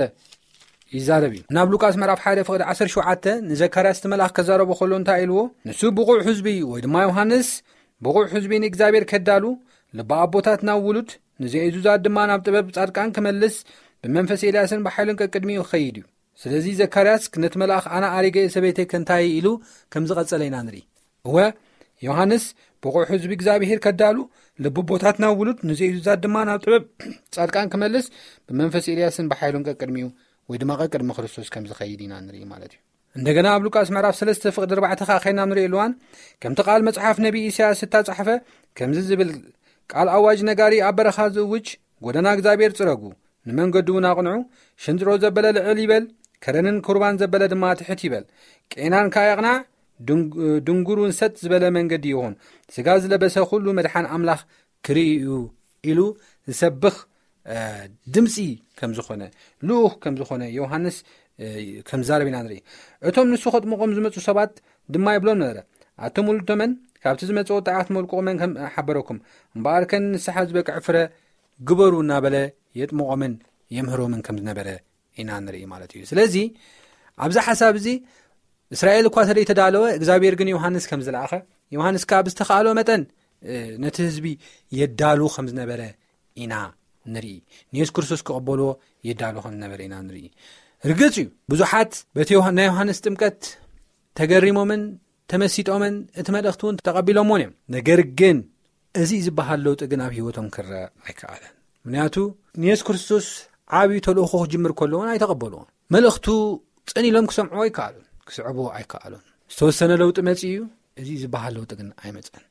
ይዛረብ 0.97 1.31
እዩ 1.38 1.41
ናብ 1.58 1.67
ሉቃስ 1.75 1.95
ምዕራፍ 2.01 2.19
1ደ 2.34 2.39
ፍቅዲ 2.49 2.62
1ሸ 2.71 3.25
ንዘካርያ 3.51 3.91
ዝትመልኣኽ 3.99 4.31
ከዛረቦ 4.39 4.69
ከሎ 4.81 4.91
እንታይ 5.01 5.19
ኢልዎ 5.25 5.41
ንሱ 5.69 5.79
ብቑዕ 5.99 6.17
ህዝቢ 6.27 6.47
ወይ 6.71 6.81
ድማ 6.86 6.95
ዮሃንስ 7.08 7.49
ብቑዕ 8.05 8.23
ህዝቢ 8.34 8.51
ንእግዚኣብሔር 8.63 9.05
ከዳሉ 9.13 9.43
ልባኣ 9.97 10.21
ቦታት 10.34 10.62
ናብ 10.67 10.79
ውሉድ 10.88 11.10
ንዘ 11.43 11.53
እዙዛ 11.69 11.88
ድማ 12.05 12.17
ናብ 12.29 12.39
ጥበብ 12.47 12.67
ጻድቃን 12.75 13.10
ክመልስ 13.15 13.55
ብመንፈስ 14.03 14.41
ኤልያስን 14.49 14.81
ብሓይሉንቀ 14.88 15.21
ቅድሚዩ 15.34 15.60
ክኸይድ 15.67 15.95
እዩ 15.99 16.05
ስለዚ 16.41 16.67
ዘካርያስ 16.81 17.23
ነቲ 17.43 17.53
መላኣኽ 17.62 17.86
ኣና 17.97 18.05
ኣሪገየ 18.17 18.47
ሰበይተይ 18.55 18.86
ከንታይ 18.91 19.25
ኢሉ 19.38 19.47
ከም 19.93 20.03
ዝቐጸለ 20.10 20.41
ኢና 20.47 20.55
ንርኢ 20.67 20.81
እወ 21.27 21.38
ዮሃንስ 22.08 22.45
ብቑሑ 22.84 23.03
ህዝቢ 23.12 23.31
እግዚኣብሄር 23.38 23.79
ከዳሉ 23.86 24.17
ልብኣቦታት 24.63 25.17
ናብ 25.23 25.34
ውሉድ 25.41 25.60
ንዘ 25.69 25.79
ኤዙዛ 25.89 26.08
ድማ 26.23 26.36
ናብ 26.49 26.60
ጥበብ 26.65 26.84
ጻድቃን 27.38 27.69
ክመልስ 27.73 28.05
ብመንፈስ 28.47 28.86
ኤልያስን 28.93 29.29
ብሓይሉንቀቅድሚእዩ 29.34 30.08
ወይ 30.49 30.58
ድማ 30.62 30.71
ቀቅድሚ 30.81 31.10
ክርስቶስ 31.17 31.47
ከም 31.55 31.63
ዚኸይድ 31.71 32.01
ኢና 32.08 32.13
ንርኢ 32.25 32.43
ማለት 32.53 32.73
እዩ 32.77 32.81
እንደገና 33.19 33.47
ኣብ 33.55 33.62
ሉቃስ 33.65 33.89
ምዕራፍ 33.95 34.15
3ፍቕዲዕካኸይና 34.21 35.41
ንሪእልዋን 35.49 35.91
ከምቲ 36.41 36.60
ቓል 36.67 36.81
መጽሓፍ 36.88 37.17
ነቢዪ 37.25 37.45
ኢሳያስ 37.51 37.81
እታጻሓፈ 37.86 38.29
ከምዚ 38.77 38.97
ዝብል 39.12 39.29
ቃል 39.93 40.08
ኣዋጅ 40.15 40.39
ነጋሪ 40.50 40.74
ኣብ 40.88 40.95
በረኻ 40.98 41.17
ዝእውጅ 41.36 41.67
ጐዳና 42.06 42.28
እግዚኣብሔር 42.36 42.71
ፅረጉ 42.78 43.02
ንመንገዲ 43.50 43.88
እውን 43.93 44.06
ኣቕንዑ 44.12 44.34
ሽንፅሮ 44.84 45.10
ዘበለ 45.24 45.45
ልዕል 45.58 45.80
ይበል 45.84 46.06
ከረንን 46.43 46.78
ኩርባን 46.86 47.17
ዘበለ 47.21 47.43
ድማ 47.54 47.65
ትሕት 47.80 48.00
ይበል 48.06 48.24
ቄናን 48.71 49.08
ካ 49.15 49.26
ይቕናዕ 49.28 49.58
ድንጉር 50.67 51.00
ንሰጥ 51.10 51.34
ዝበለ 51.43 51.65
መንገዲ 51.78 52.06
ይኹን 52.13 52.34
ስጋ 52.76 52.88
ዝለበሰ 53.04 53.36
ኩሉ 53.52 53.65
መድሓን 53.80 54.08
ኣምላኽ 54.15 54.41
ክርእ 54.86 55.12
እዩ 55.19 55.30
ኢሉ 55.89 56.00
ዝሰብኽ 56.50 56.98
ድምፂ 58.15 58.36
ከም 58.80 58.91
ዝኾነ 58.98 59.24
ልኡህ 59.67 59.93
ከምዝኾነ 60.04 60.43
ዮሃንስ 60.58 60.98
ከምዛረብ 61.89 62.28
ና 62.34 62.38
ንርኢ 62.45 62.60
እቶም 63.08 63.28
ንሱ 63.34 63.43
ከጥሞቖም 63.56 63.93
ዝመፁ 63.98 64.15
ሰባት 64.30 64.54
ድማ 64.93 65.06
ይብሎም 65.15 65.39
ነበረ 65.43 65.60
ኣቶም 66.06 66.28
ሉቶመን 66.38 66.71
ካብቲ 67.06 67.22
ዝመፅወጣዕት 67.30 67.88
መልቁቕ 67.96 68.20
መን 68.28 68.38
ከምሓበረኩም 68.41 69.18
እምበኣር 69.56 69.84
ከን 69.89 70.04
ንስሓ 70.13 70.36
ዝበቅዕ 70.50 70.78
ፍረ 70.86 70.98
ግበሩ 71.70 71.94
እናበለ 72.06 72.36
የጥሞቖምን 72.80 73.34
የምህሮምን 73.76 74.22
ከም 74.26 74.38
ዝነበረ 74.41 74.70
ኢና 75.22 75.30
ንርኢ 75.48 75.62
ማለት 75.74 75.91
እዩ 75.98 76.02
ስለዚ 76.12 76.36
ኣብዛ 77.26 77.38
ሓሳብ 77.48 77.76
እዚ 77.82 77.88
እስራኤል 78.76 79.06
እኳ 79.10 79.18
ተለይ 79.30 79.46
ተዳለወ 79.50 79.84
እግዚኣብሔር 79.98 80.36
ግን 80.39 80.50
ዮሃንስ 80.56 80.86
ከም 80.89 81.02
ዝለኣኸ 81.08 81.34
ዮሃንስ 81.76 82.04
ካ 82.10 82.22
ብዝተካኣለዎ 82.28 82.72
መጠን 82.80 83.02
ነቲ 83.84 83.98
ህዝቢ 84.08 84.26
የዳሉ 84.80 85.22
ከም 85.36 85.48
ዝነበረ 85.52 85.82
ኢና 86.44 86.54
ንርኢ 87.15 87.36
ንየሱስ 87.74 87.94
ክርስቶስ 87.98 88.22
ክቐበልዎ 88.28 88.70
የዳሉ 89.08 89.36
ከምዝነበረ 89.46 89.80
ኢና 89.88 89.96
ንርኢ 90.08 90.26
ርግፅ 90.89 91.15
እዩ 91.24 91.28
ብዙሓት 91.52 91.91
በቲናይ 92.18 92.68
ዮሃንስ 92.72 92.98
ጥምቀት 93.06 93.41
ተገሪሞምን 94.20 94.82
ተመሲጦምን 95.32 95.94
እቲ 96.22 96.28
መልእኽቲ 96.36 96.62
እውን 96.66 96.76
ተቐቢሎም 96.88 97.30
እዎን 97.30 97.42
እዮም 97.44 97.54
ነገር 97.76 98.00
ግን 98.20 98.38
እዚ 99.02 99.12
ዝበሃል 99.26 99.60
ለውጢ 99.66 99.82
ግን 99.92 100.00
ኣብ 100.06 100.12
ሂይወቶም 100.18 100.48
ክረአ 100.56 100.82
ኣይከኣለን 101.06 101.54
ምክንያቱ 101.86 102.16
ንየሱስ 102.64 102.86
ክርስቶስ 102.88 103.26
ዓብዪ 103.78 103.98
ተልእኩ 104.08 104.32
ክጅምር 104.44 104.72
ከሎዎን 104.80 105.10
ኣይተቐበልዎን 105.14 105.68
መልእኽቱ 105.96 106.28
ፅኒ 106.92 107.06
ኢሎም 107.12 107.26
ክሰምዑዎ 107.32 107.62
ኣይከኣሉን 107.66 108.06
ክስዕቡ 108.30 108.58
ኣይከኣሉን 108.78 109.24
ዝተወሰነ 109.56 109.92
ለውጢ 110.02 110.18
መፂ 110.30 110.42
እዩ 110.52 110.60
እዚ 111.02 111.10
ዝበሃል 111.24 111.54
ለውጥ 111.58 111.72
ግን 111.80 111.90
ኣይመፅን 112.06 112.46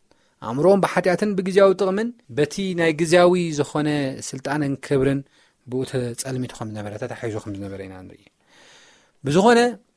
ኣእምሮኦም 0.48 0.80
ብሓጢኣትን 0.84 1.30
ብግዜያዊ 1.38 1.72
ጥቕምን 1.80 2.08
በቲ 2.38 2.54
ናይ 2.80 2.90
ግዜያዊ 3.00 3.34
ዝኾነ 3.58 3.88
ስልጣነን 4.30 4.74
ክብርን 4.86 5.22
ብኡተ 5.72 5.92
ጸልሚቱ 6.22 6.52
ከምዝነበረ 6.58 6.92
ሒዙ 7.22 7.36
ዝነበረ 7.54 7.80
ኢናን 7.86 8.08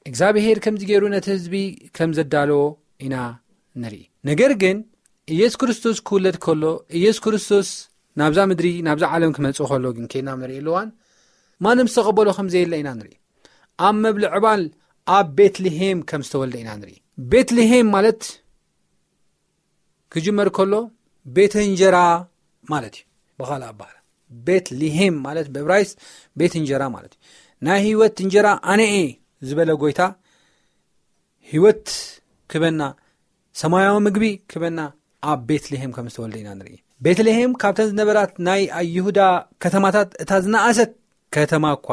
እግዚኣብሄር 0.09 0.57
ከምዚ 0.65 0.81
ገይሩ 0.89 1.03
ነቲ 1.13 1.25
ህዝቢ 1.35 1.55
ከም 1.97 2.11
ዘዳለዎ 2.17 2.59
ኢና 3.05 3.15
ንርኢ 3.81 4.03
ነገር 4.29 4.51
ግን 4.61 4.77
ኢየሱ 5.35 5.55
ክርስቶስ 5.61 5.97
ክውለድ 6.07 6.37
ከሎ 6.45 6.63
ኢየሱ 6.99 7.17
ክርስቶስ 7.25 7.69
ናብዛ 8.19 8.39
ምድሪ 8.51 8.67
ናብዛ 8.87 9.03
ዓለም 9.15 9.31
ክመፁእ 9.37 9.67
ኸሎ 9.71 9.85
ግን 9.95 10.05
ኬድና 10.11 10.29
ንሪእኣሉዋን 10.41 10.87
ማንም 11.65 11.87
ዝተቐበሎ 11.93 12.27
ከም 12.37 12.47
ዘየለ 12.53 12.73
ኢና 12.81 12.89
ንርኢ 12.99 13.13
ኣብ 13.87 13.95
መብልዕባል 14.05 14.61
ኣብ 15.17 15.27
ቤትልሄም 15.39 15.99
ከም 16.11 16.21
ዝተወልደ 16.27 16.55
ኢና 16.63 16.69
ንርኢ 16.81 16.95
ቤትልሄም 17.33 17.87
ማለት 17.95 18.21
ክጅመር 20.13 20.49
ከሎ 20.57 20.73
ቤት 21.35 21.53
እንጀራ 21.67 21.97
ማለት 22.73 22.95
እዩ 22.99 23.05
ብኻልእ 23.39 23.67
ኣባህ 23.71 23.91
ቤትልሄም 24.47 25.15
ማለት 25.27 25.47
በብራይስ 25.55 25.91
ቤት 26.39 26.53
እንጀራ 26.61 26.83
ማለት 26.95 27.13
እዩ 27.17 27.25
ናይ 27.67 27.79
ሂወት 27.87 28.17
እንጀራ 28.25 28.47
ኣነአ 28.73 28.95
ዝበለ 29.47 29.69
ጎይታ 29.81 30.01
ሂወት 31.49 31.87
ክበና 32.51 32.81
ሰማያዊ 33.61 33.95
ምግቢ 34.05 34.25
ክበና 34.51 34.79
ኣብ 35.31 35.39
ቤትለሄም 35.49 35.91
ከም 35.97 36.07
ዝተወልደ 36.13 36.35
ኢና 36.41 36.49
ንርኢ 36.59 36.75
ቤትለሄም 37.05 37.51
ካብተን 37.61 37.87
ዝነበራት 37.91 38.31
ናይ 38.47 38.61
ኣይሁዳ 38.79 39.19
ከተማታት 39.63 40.09
እታ 40.23 40.31
ዝነኣሰት 40.45 40.91
ከተማ 41.35 41.65
እኳ 41.77 41.87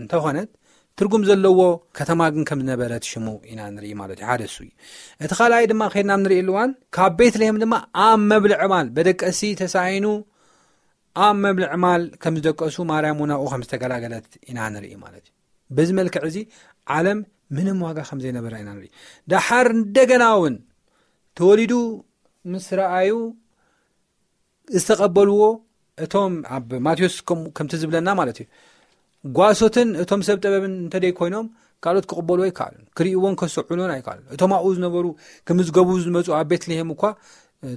እንተኾነት 0.00 0.50
ትርጉም 0.98 1.22
ዘለዎ 1.28 1.60
ከተማ 1.98 2.20
ግን 2.34 2.44
ከም 2.48 2.58
ዝነበረት 2.62 3.04
ሽሙ 3.10 3.26
ኢና 3.50 3.60
ንርኢ 3.74 3.92
ማለት 4.00 4.18
እዩ 4.20 4.28
ሓደ 4.30 4.42
እሱ 4.50 4.56
እዩ 4.66 4.70
እቲ 5.24 5.32
ካልኣይ 5.40 5.66
ድማ 5.72 5.82
ከድናብ 5.94 6.20
ንሪእ 6.24 6.42
ሉእዋን 6.48 6.72
ካብ 6.96 7.14
ቤትለሄም 7.20 7.58
ድማ 7.62 7.74
ኣብ 8.06 8.20
መብል 8.32 8.54
ዕማል 8.66 8.88
በደቀሲ 8.96 9.40
ተሳይኑ 9.62 10.06
ኣብ 11.26 11.36
መብሊ 11.44 11.64
ዕማል 11.76 12.02
ከም 12.24 12.36
ዝደቀሱ 12.40 12.76
ማርያም 12.92 13.20
እውናኡ 13.22 13.44
ከም 13.54 13.64
ዝተገላገለት 13.66 14.28
ኢና 14.50 14.58
ንርኢ 14.74 14.92
ማለት 15.06 15.24
እዩ 15.30 15.40
በዚ 15.76 15.90
መልክዕ 16.00 16.22
እዚ 16.30 16.38
ዓለም 16.96 17.18
ምንም 17.56 17.78
ዋጋ 17.86 17.98
ከም 18.08 18.18
ዘይነበረ 18.24 18.52
ኢና 18.62 18.68
ንሪኢ 18.76 18.90
ድሓር 19.30 19.66
እንደገና 19.78 20.24
እውን 20.38 20.54
ተወሊዱ 21.38 21.72
ምስ 22.52 22.66
ረኣዩ 22.78 23.12
ዝተቐበልዎ 24.80 25.42
እቶም 26.04 26.34
ኣብ 26.56 26.68
ማቴዎስ 26.86 27.16
ከምቲ 27.56 27.72
ዝብለና 27.82 28.08
ማለት 28.20 28.36
እዩ 28.44 28.48
ጓሶትን 29.36 29.88
እቶም 30.02 30.20
ሰብ 30.28 30.38
ጥበብን 30.44 30.74
እንተደይ 30.84 31.12
ኮይኖም 31.18 31.46
ካልኦት 31.84 32.06
ክቕበልዎ 32.10 32.44
ይከኣሉን 32.50 32.82
ክሪእዎን 32.98 33.34
ከሰዑሉን 33.40 33.90
ይከኣሉን 34.00 34.26
እቶም 34.34 34.52
ኣብኡ 34.58 34.68
ዝነበሩ 34.76 35.06
ክምዝገቡ 35.48 35.88
ዝመፁ 36.04 36.26
ኣብ 36.38 36.46
ቤትልሄም 36.52 36.88
እኳ 36.94 37.02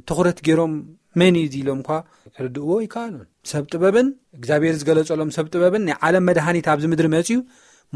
ትኩረት 0.10 0.38
ገይሮም 0.48 0.74
መንእ 1.22 1.46
ዝኢሎም 1.54 1.82
ኳ 1.88 1.98
ክርድእዎ 2.36 2.70
ይከኣሉን 2.86 3.28
ሰብ 3.52 3.64
ጥበብን 3.74 4.08
እግዚኣብሔር 4.38 4.76
ዝገለፀሎም 4.82 5.30
ሰብ 5.38 5.46
ጥበብን 5.54 5.84
ና 5.90 5.98
ዓለም 6.06 6.24
መድሃኒት 6.30 6.66
ኣብዚ 6.74 6.86
ምድሪ 6.94 7.08
መፅ 7.16 7.30
ዩ 7.36 7.38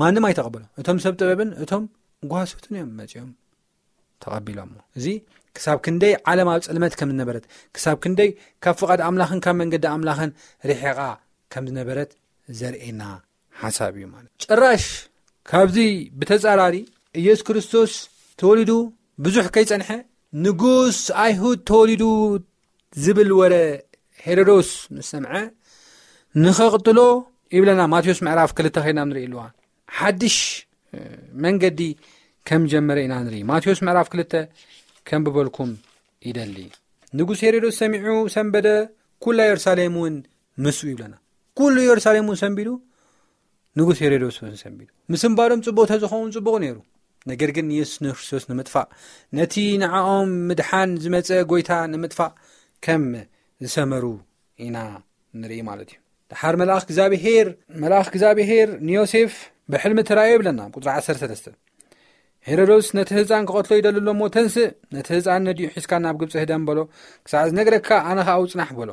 ማንም 0.02 0.26
ኣይ 0.28 0.34
ተቐበሎ 0.38 0.64
እቶም 0.82 0.98
ሰብ 1.06 1.14
ጥበብን 1.20 1.50
እቶም 1.64 1.84
ጓሶትን 2.32 2.74
እዮም 2.78 2.90
መፅኦም 3.00 3.30
ተቐቢሎሞ 4.24 4.74
እዚ 4.98 5.06
ክሳብ 5.58 5.78
ክንደይ 5.86 6.14
ዓለም 6.32 6.50
ኣብ 6.54 6.60
ፅልመት 6.68 6.94
ከም 7.00 7.10
ዝነበረት 7.14 7.46
ክሳብ 7.76 7.98
ክንደይ 8.04 8.30
ካብ 8.64 8.76
ፍቓድ 8.82 9.00
ኣምላኽን 9.08 9.40
ካብ 9.46 9.56
መንገዲ 9.62 9.86
ኣምላኽን 9.94 10.32
ርሒቓ 10.70 10.98
ከም 11.54 11.66
ዝነበረት 11.70 12.12
ዘርእና 12.60 13.02
ሓሳብ 13.62 13.94
እዩ 14.00 14.06
ማለት 14.16 14.32
ጭራሽ 14.48 14.86
ካብዚ 15.52 15.78
ብተፃራሪ 16.20 16.76
ኢየሱ 17.22 17.42
ክርስቶስ 17.50 17.94
ተወሊዱ 18.42 18.72
ብዙሕ 19.26 19.46
ከይፀንሐ 19.56 19.90
ንጉስ 20.48 21.00
ኣይሁድ 21.26 21.60
ተወሊዱ 21.70 22.04
ዝብል 23.04 23.32
ወረ 23.42 23.54
ሄሮዶስ 24.26 24.70
ምስ 24.96 25.08
ሰምዐ 25.14 25.34
ንኸቕጥሎ 26.44 27.00
ይብለና 27.56 27.82
ማቴዎስ 27.94 28.20
ምዕራፍ 28.28 28.52
ክልተ 28.58 28.76
ከድናም 28.86 29.10
ንሪኢ 29.12 29.26
ኣሉዋ 29.30 29.46
ሓድሽ 29.98 30.38
መንገዲ 31.46 31.82
ከም 32.50 32.64
ጀመረ 32.72 32.98
ኢና 33.06 33.16
ንርኢ 33.26 33.42
ማቴዎስ 33.52 33.80
ምዕራፍ 33.88 34.08
ክልተ 34.14 34.34
ከም 35.10 35.22
ብበልኩም 35.26 35.72
ይደሊ 36.28 36.58
ንጉስ 37.20 37.40
ሄሬዶስ 37.46 37.76
ሰሚዑ 37.82 38.14
ሰንበደ 38.36 38.68
ኵላ 39.24 39.40
የሩሳሌም 39.48 39.96
እውን 40.00 40.16
ምስኡ 40.66 40.88
ይብለና 40.94 41.16
ኵሉ 41.62 41.76
የሩሳሌም 41.90 42.28
እውን 42.30 42.40
ሰንቢዱ 42.44 42.70
ንጉስ 43.80 43.98
ሄሬዶስ 44.06 44.36
ን 44.52 44.56
ሰንቢዱ 44.64 44.88
ምስ 45.14 45.24
እምባሎም 45.30 45.62
ፅቡቅ 45.68 45.86
እተዝኸውን 45.90 46.32
ፅቡቕ 46.38 46.56
ነይሩ 46.64 46.78
ነገር 47.32 47.50
ግን 47.58 47.68
የሱስ 47.78 47.98
ክርስቶስ 48.18 48.44
ንምጥፋእ 48.50 48.88
ነቲ 49.38 49.56
ንኣኦም 49.82 50.30
ምድሓን 50.50 50.92
ዝመፀ 51.04 51.30
ጎይታ 51.52 51.72
ንምጥፋእ 51.94 52.34
ከም 52.88 53.06
ዝሰመሩ 53.66 54.04
ኢና 54.66 54.78
ንርኢ 55.42 55.60
ማለት 55.70 55.90
እዩ 55.94 56.00
ድሓር 56.32 56.56
መላእኽ 56.62 56.86
እግዚኣብሄር 58.12 58.70
ንዮሴፍ 58.90 59.34
ብሕልሚ 59.74 60.00
እትራዮ 60.04 60.30
የብለና 60.36 60.62
ጥሪ 60.76 60.86
13 61.08 61.50
ሄሮዶስ 62.48 62.88
ነቲ 62.98 63.10
ህፃን 63.18 63.44
ክቐትሎ 63.50 63.74
ይደሉሎ 63.80 64.08
እሞ 64.16 64.22
ተንስእ 64.36 64.66
ነቲ 64.96 65.08
ህፃን 65.18 65.42
ነ 65.48 65.50
ዲኡ 65.58 65.68
ሒዝካ 65.76 65.92
ናብ 66.06 66.16
ግብፂ 66.22 66.32
ህደም 66.44 66.64
በሎ 66.68 66.80
ክሳዕ 67.26 67.44
ዝነግረካ 67.50 67.90
ኣነ 68.10 68.20
ኸዓው 68.28 68.46
ጽናሕ 68.52 68.70
በሎ 68.80 68.90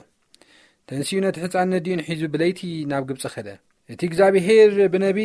ተንሲኡ 0.91 1.19
ነቲ 1.27 1.37
ህፃን 1.45 1.69
ነ 1.75 1.79
ዲኡን 1.87 2.03
ሒዙ 2.09 2.23
ብለይቲ 2.35 2.61
ናብ 2.91 3.05
ግብፂ 3.11 3.21
ኸደ 3.35 3.49
እቲ 3.93 4.01
እግዚኣብሄር 4.11 4.73
ብነቢ 4.95 5.21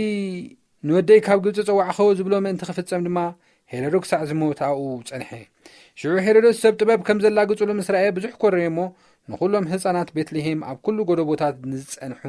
ንወደይ 0.89 1.19
ካብ 1.27 1.39
ግብፂ 1.47 1.55
ጸዋዕኸቦ 1.69 2.07
ዝብሎ 2.19 2.33
ምእንቲ 2.45 2.63
ክፍጸም 2.69 3.03
ድማ 3.07 3.19
ሄሮዶስ 3.73 4.03
ክሳዕ 4.05 4.21
ዝሞትኡ 4.31 4.79
ጸንሐ 5.09 5.31
ሽዑ 6.01 6.13
ሄሮዶስ 6.27 6.55
ሰብ 6.63 6.73
ጥበብ 6.79 6.99
ከም 7.09 7.17
ዘላግጹሉ 7.25 7.69
ስራኤ 7.89 8.05
ብዙሕ 8.19 8.31
ኰረዮ 8.41 8.63
እሞ 8.71 8.79
ንዅሎም 9.31 9.65
ህፃናት 9.73 10.09
ቤትልሄም 10.15 10.59
ኣብ 10.71 10.77
ኵሉ 10.87 10.99
ጐደቦታት 11.11 11.55
ንዝጸንሑ 11.71 12.23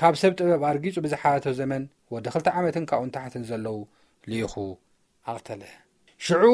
ካብ 0.00 0.14
ሰብ 0.20 0.32
ጥበብ 0.38 0.62
ኣርጊጹ 0.70 0.94
ብዝሓረቶ 1.04 1.46
ዘመን 1.60 1.82
ወዲ 2.14 2.26
ክልተ 2.34 2.46
ዓመትን 2.60 2.84
ካብኡ 2.90 3.04
ንታሕትን 3.08 3.42
ዘለው 3.50 3.76
ልይኹ 4.30 4.54
ኣቕተለ 5.32 5.62
ሽዑ 6.26 6.44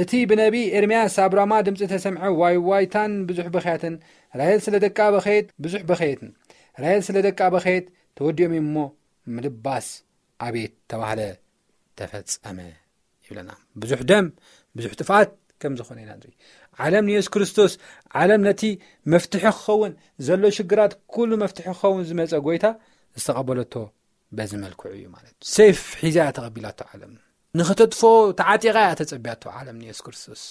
እቲ 0.00 0.12
ብነቢይ 0.30 0.66
ኤርምያ 0.78 0.98
ሳብሮማ 1.16 1.52
ድምፂ 1.66 1.80
ተሰምዐ 1.92 2.22
ዋይዋይታን 2.40 3.12
ብዙሕ 3.28 3.46
በኼያትን 3.54 3.94
ራሄል 4.40 4.60
ስለደቃ 4.66 4.98
በኸ 5.14 5.26
ብዙሕ 5.64 5.82
በኸየትን 5.90 6.30
ራሄል 6.82 7.02
ስለ 7.08 7.16
ደቃ 7.28 7.40
በኸየት 7.54 7.86
ተወዲኦም 8.18 8.54
እሞ 8.62 8.76
ምልባስ 9.36 9.88
ኣቤት 10.46 10.72
ተባህለ 10.92 11.20
ተፈጸመ 12.00 12.58
ይብለና 13.26 13.50
ብዙሕ 13.82 14.00
ደም 14.12 14.26
ብዙሕ 14.78 14.92
ጥፋት 15.00 15.30
ከምዝኾነ 15.62 15.98
ኢና 16.04 16.12
እ 16.28 16.30
ዓለም 16.86 17.04
ንየሱስ 17.10 17.28
ክርስቶስ 17.34 17.72
ዓለም 18.22 18.40
ነቲ 18.48 18.62
መፍትሒ 19.12 19.42
ክኸውን 19.46 19.92
ዘሎ 20.26 20.42
ሽግራት 20.58 20.92
ኩሉ 21.14 21.30
መፍትሒ 21.42 21.64
ክኸውን 21.68 22.02
ዝመፀ 22.10 22.32
ጎይታ 22.46 22.66
ዝተቐበለቶ 23.20 23.74
በዚመልክዑ 24.38 24.88
እዩ 24.96 25.04
ማለት 25.16 25.34
እ 25.44 25.50
ሴፍ 25.54 25.80
ሒዛ 26.02 26.16
እያ 26.24 26.30
ተቐቢላቶ 26.38 26.80
ዓለም 26.92 27.12
ንኸተጥፎ 27.58 28.00
ተዓጢቓ 28.40 28.76
ኣተፀቢያቶ 28.94 29.42
ዓለም 29.60 29.76
ንሱስ 29.84 30.00
ክርስቶስ 30.08 30.42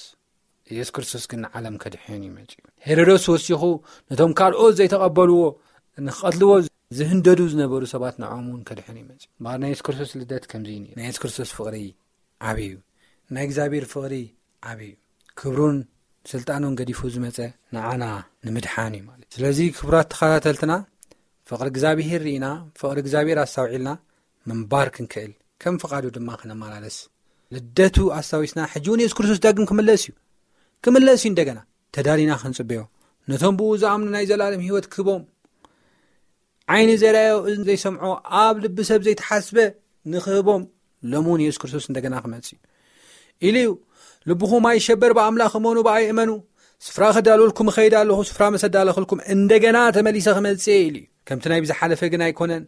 ኢየሱስ 0.73 0.91
ክርስቶስ 0.95 1.23
ግንዓለም 1.31 1.75
ከዲሕን 1.83 2.21
ይመፅ 2.27 2.49
እዩ 2.59 2.65
ሄሮዶስ 2.87 3.25
ወሲኹ 3.33 3.61
ነቶም 4.11 4.31
ካልኦት 4.39 4.73
ዘይተቐበልዎ 4.79 5.39
ንክቐትልዎ 6.07 6.51
ዝህንደዱ 6.97 7.39
ዝነበሩ 7.53 7.83
ሰባት 7.93 8.15
ንኣሙእውን 8.23 8.61
ከዲሑን 8.69 8.97
ይመፅ 9.03 9.21
እዩ 9.27 9.55
ና 9.61 9.71
ሱ 9.79 9.83
ክርስቶስ 9.87 10.11
ልደት 10.21 10.43
ከምዚዩኒ 10.53 10.87
ናይሱ 10.99 11.17
ክርስቶስ 11.23 11.49
ፍቕሪ 11.59 11.77
ዓብይ 12.49 12.67
እዩ 12.69 12.75
ናይ 13.35 13.45
እግዚኣብሔር 13.47 13.85
ፍቕሪ 13.93 14.13
ዓብዪ 14.71 14.89
ክብሩን 15.39 15.77
ስልጣኑን 16.31 16.73
ገዲፉ 16.79 16.99
ዝመፀ 17.15 17.37
ንዓና 17.75 18.03
ንምድሓን 18.45 18.93
እዩ 18.97 19.01
ማለት 19.09 19.27
ስለዚ 19.35 19.59
ክቡራት 19.77 20.07
ተኸታተልትና 20.13 20.73
ፍቕሪ 21.49 21.67
እግዚኣብሔር 21.73 22.23
ኢና 22.33 22.47
ፍቕሪ 22.79 22.97
እግዚኣብሔር 23.03 23.39
ኣስታውዒልና 23.45 23.89
ምንባር 24.49 24.87
ክንክእል 24.95 25.31
ከም 25.63 25.75
ፍቓዱ 25.83 26.05
ድማ 26.15 26.29
ክነመላለስ 26.41 26.97
ልደቱ 27.55 27.95
ኣስታዊስና 28.19 28.59
ሕጂ 28.73 28.85
እውን 28.89 29.01
የሱ 29.03 29.13
ክርስቶስ 29.17 29.39
ዳግም 29.45 29.65
ክመለስ 29.69 30.01
እዩ 30.05 30.13
ክመለስ 30.85 31.19
እዩ 31.23 31.29
እንደገና 31.33 31.59
ተዳሊና 31.95 32.31
ክንፅበዮ 32.41 32.81
ነቶም 33.31 33.55
ብኡ 33.59 33.69
ዝኣምኑ 33.81 34.09
ናይ 34.15 34.25
ዘለኣለም 34.31 34.61
ሂይወት 34.67 34.85
ክህቦም 34.93 35.23
ዓይኒ 36.73 36.91
ዘይረኣዮ 37.01 37.35
እ 37.49 37.53
ዘይሰምዖ 37.67 37.97
ኣብ 38.43 38.55
ልቢሰብ 38.65 39.01
ዘይተሓስበ 39.07 39.57
ንክህቦም 40.13 40.63
ሎም 41.11 41.25
እውን 41.29 41.41
የሱስ 41.45 41.59
ክርስቶስ 41.61 41.85
እንደገና 41.91 42.15
ክመፅ 42.23 42.47
እዩ 42.53 42.57
ኢሉ 43.47 43.55
ዩ 43.65 43.69
ልቡኹ 44.29 44.51
ማይ 44.65 44.77
ሸበር 44.85 45.11
ብኣምላኽ 45.17 45.53
እመኑ 45.63 45.77
ብኣይ 45.87 46.03
እመኑ 46.13 46.31
ስፍራ 46.85 47.03
ከዳልወልኩም 47.15 47.69
ኸይድ 47.75 47.93
ኣለኹ 47.99 48.17
ስፍራ 48.29 48.43
መሰዳለክልኩም 48.53 49.19
እንደገና 49.33 49.77
ተመሊሰ 49.95 50.27
ክመጽእ 50.37 50.79
ኢሉ 50.87 50.95
እዩ 51.01 51.05
ከምቲ 51.27 51.43
ናይ 51.51 51.59
ብዝሓለፈ 51.65 52.01
ግና 52.13 52.23
ይኮነን 52.31 52.63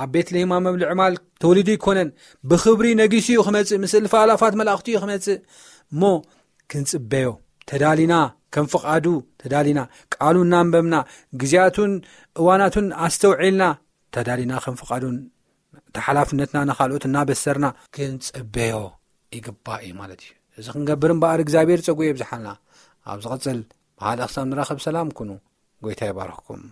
ኣብ 0.00 0.08
ቤትለሂማ 0.14 0.52
መምልዑማል 0.66 1.14
ተወሊዱ 1.42 1.68
ኣይኮነን 1.74 2.10
ብክብሪ 2.50 2.86
ነጊስ 3.00 3.28
ኡ 3.40 3.44
ክመፅእ 3.46 3.80
ምስልፈሃላፋት 3.84 4.54
መላእኽቲ 4.60 4.88
ዩ 4.94 5.00
ክመፅእ 5.04 5.38
እሞ 5.94 6.02
ክንፅበዮ 6.72 7.28
ተዳሊና 7.70 8.14
ከም 8.54 8.66
ፍቓዱ 8.74 9.06
ተዳሊና 9.42 9.80
ቃሉ 10.14 10.36
እናንበብና 10.46 10.94
ግዜያቱን 11.42 11.92
እዋናቱን 12.40 12.86
ኣስተውዒልና 13.06 13.62
ተዳሊና 14.16 14.52
ከም 14.64 14.76
ፍቓዱን 14.82 15.16
እተሓላፍነትና 15.90 16.58
ንኻልኦት 16.70 17.06
እናበሰርና 17.10 17.66
ክንፅበዮ 17.96 18.76
ይግባ 19.38 19.66
እዩ 19.86 19.92
ማለት 20.02 20.20
እዩ 20.26 20.30
እዚ 20.58 20.66
ክንገብርን 20.74 21.18
በኣር 21.22 21.40
እግዚኣብሔር 21.42 21.80
ፀጉ 21.86 21.98
የብዝሓልና 22.06 22.48
ኣብ 23.12 23.18
ዚቕፅል 23.24 23.58
መሃልእኽሳብ 24.00 24.44
ንረኸቢ 24.50 24.80
ሰላም 24.88 25.14
ኩኑ 25.20 25.30
ጐይታ 25.86 26.02
ይባርኽኩም 26.10 26.62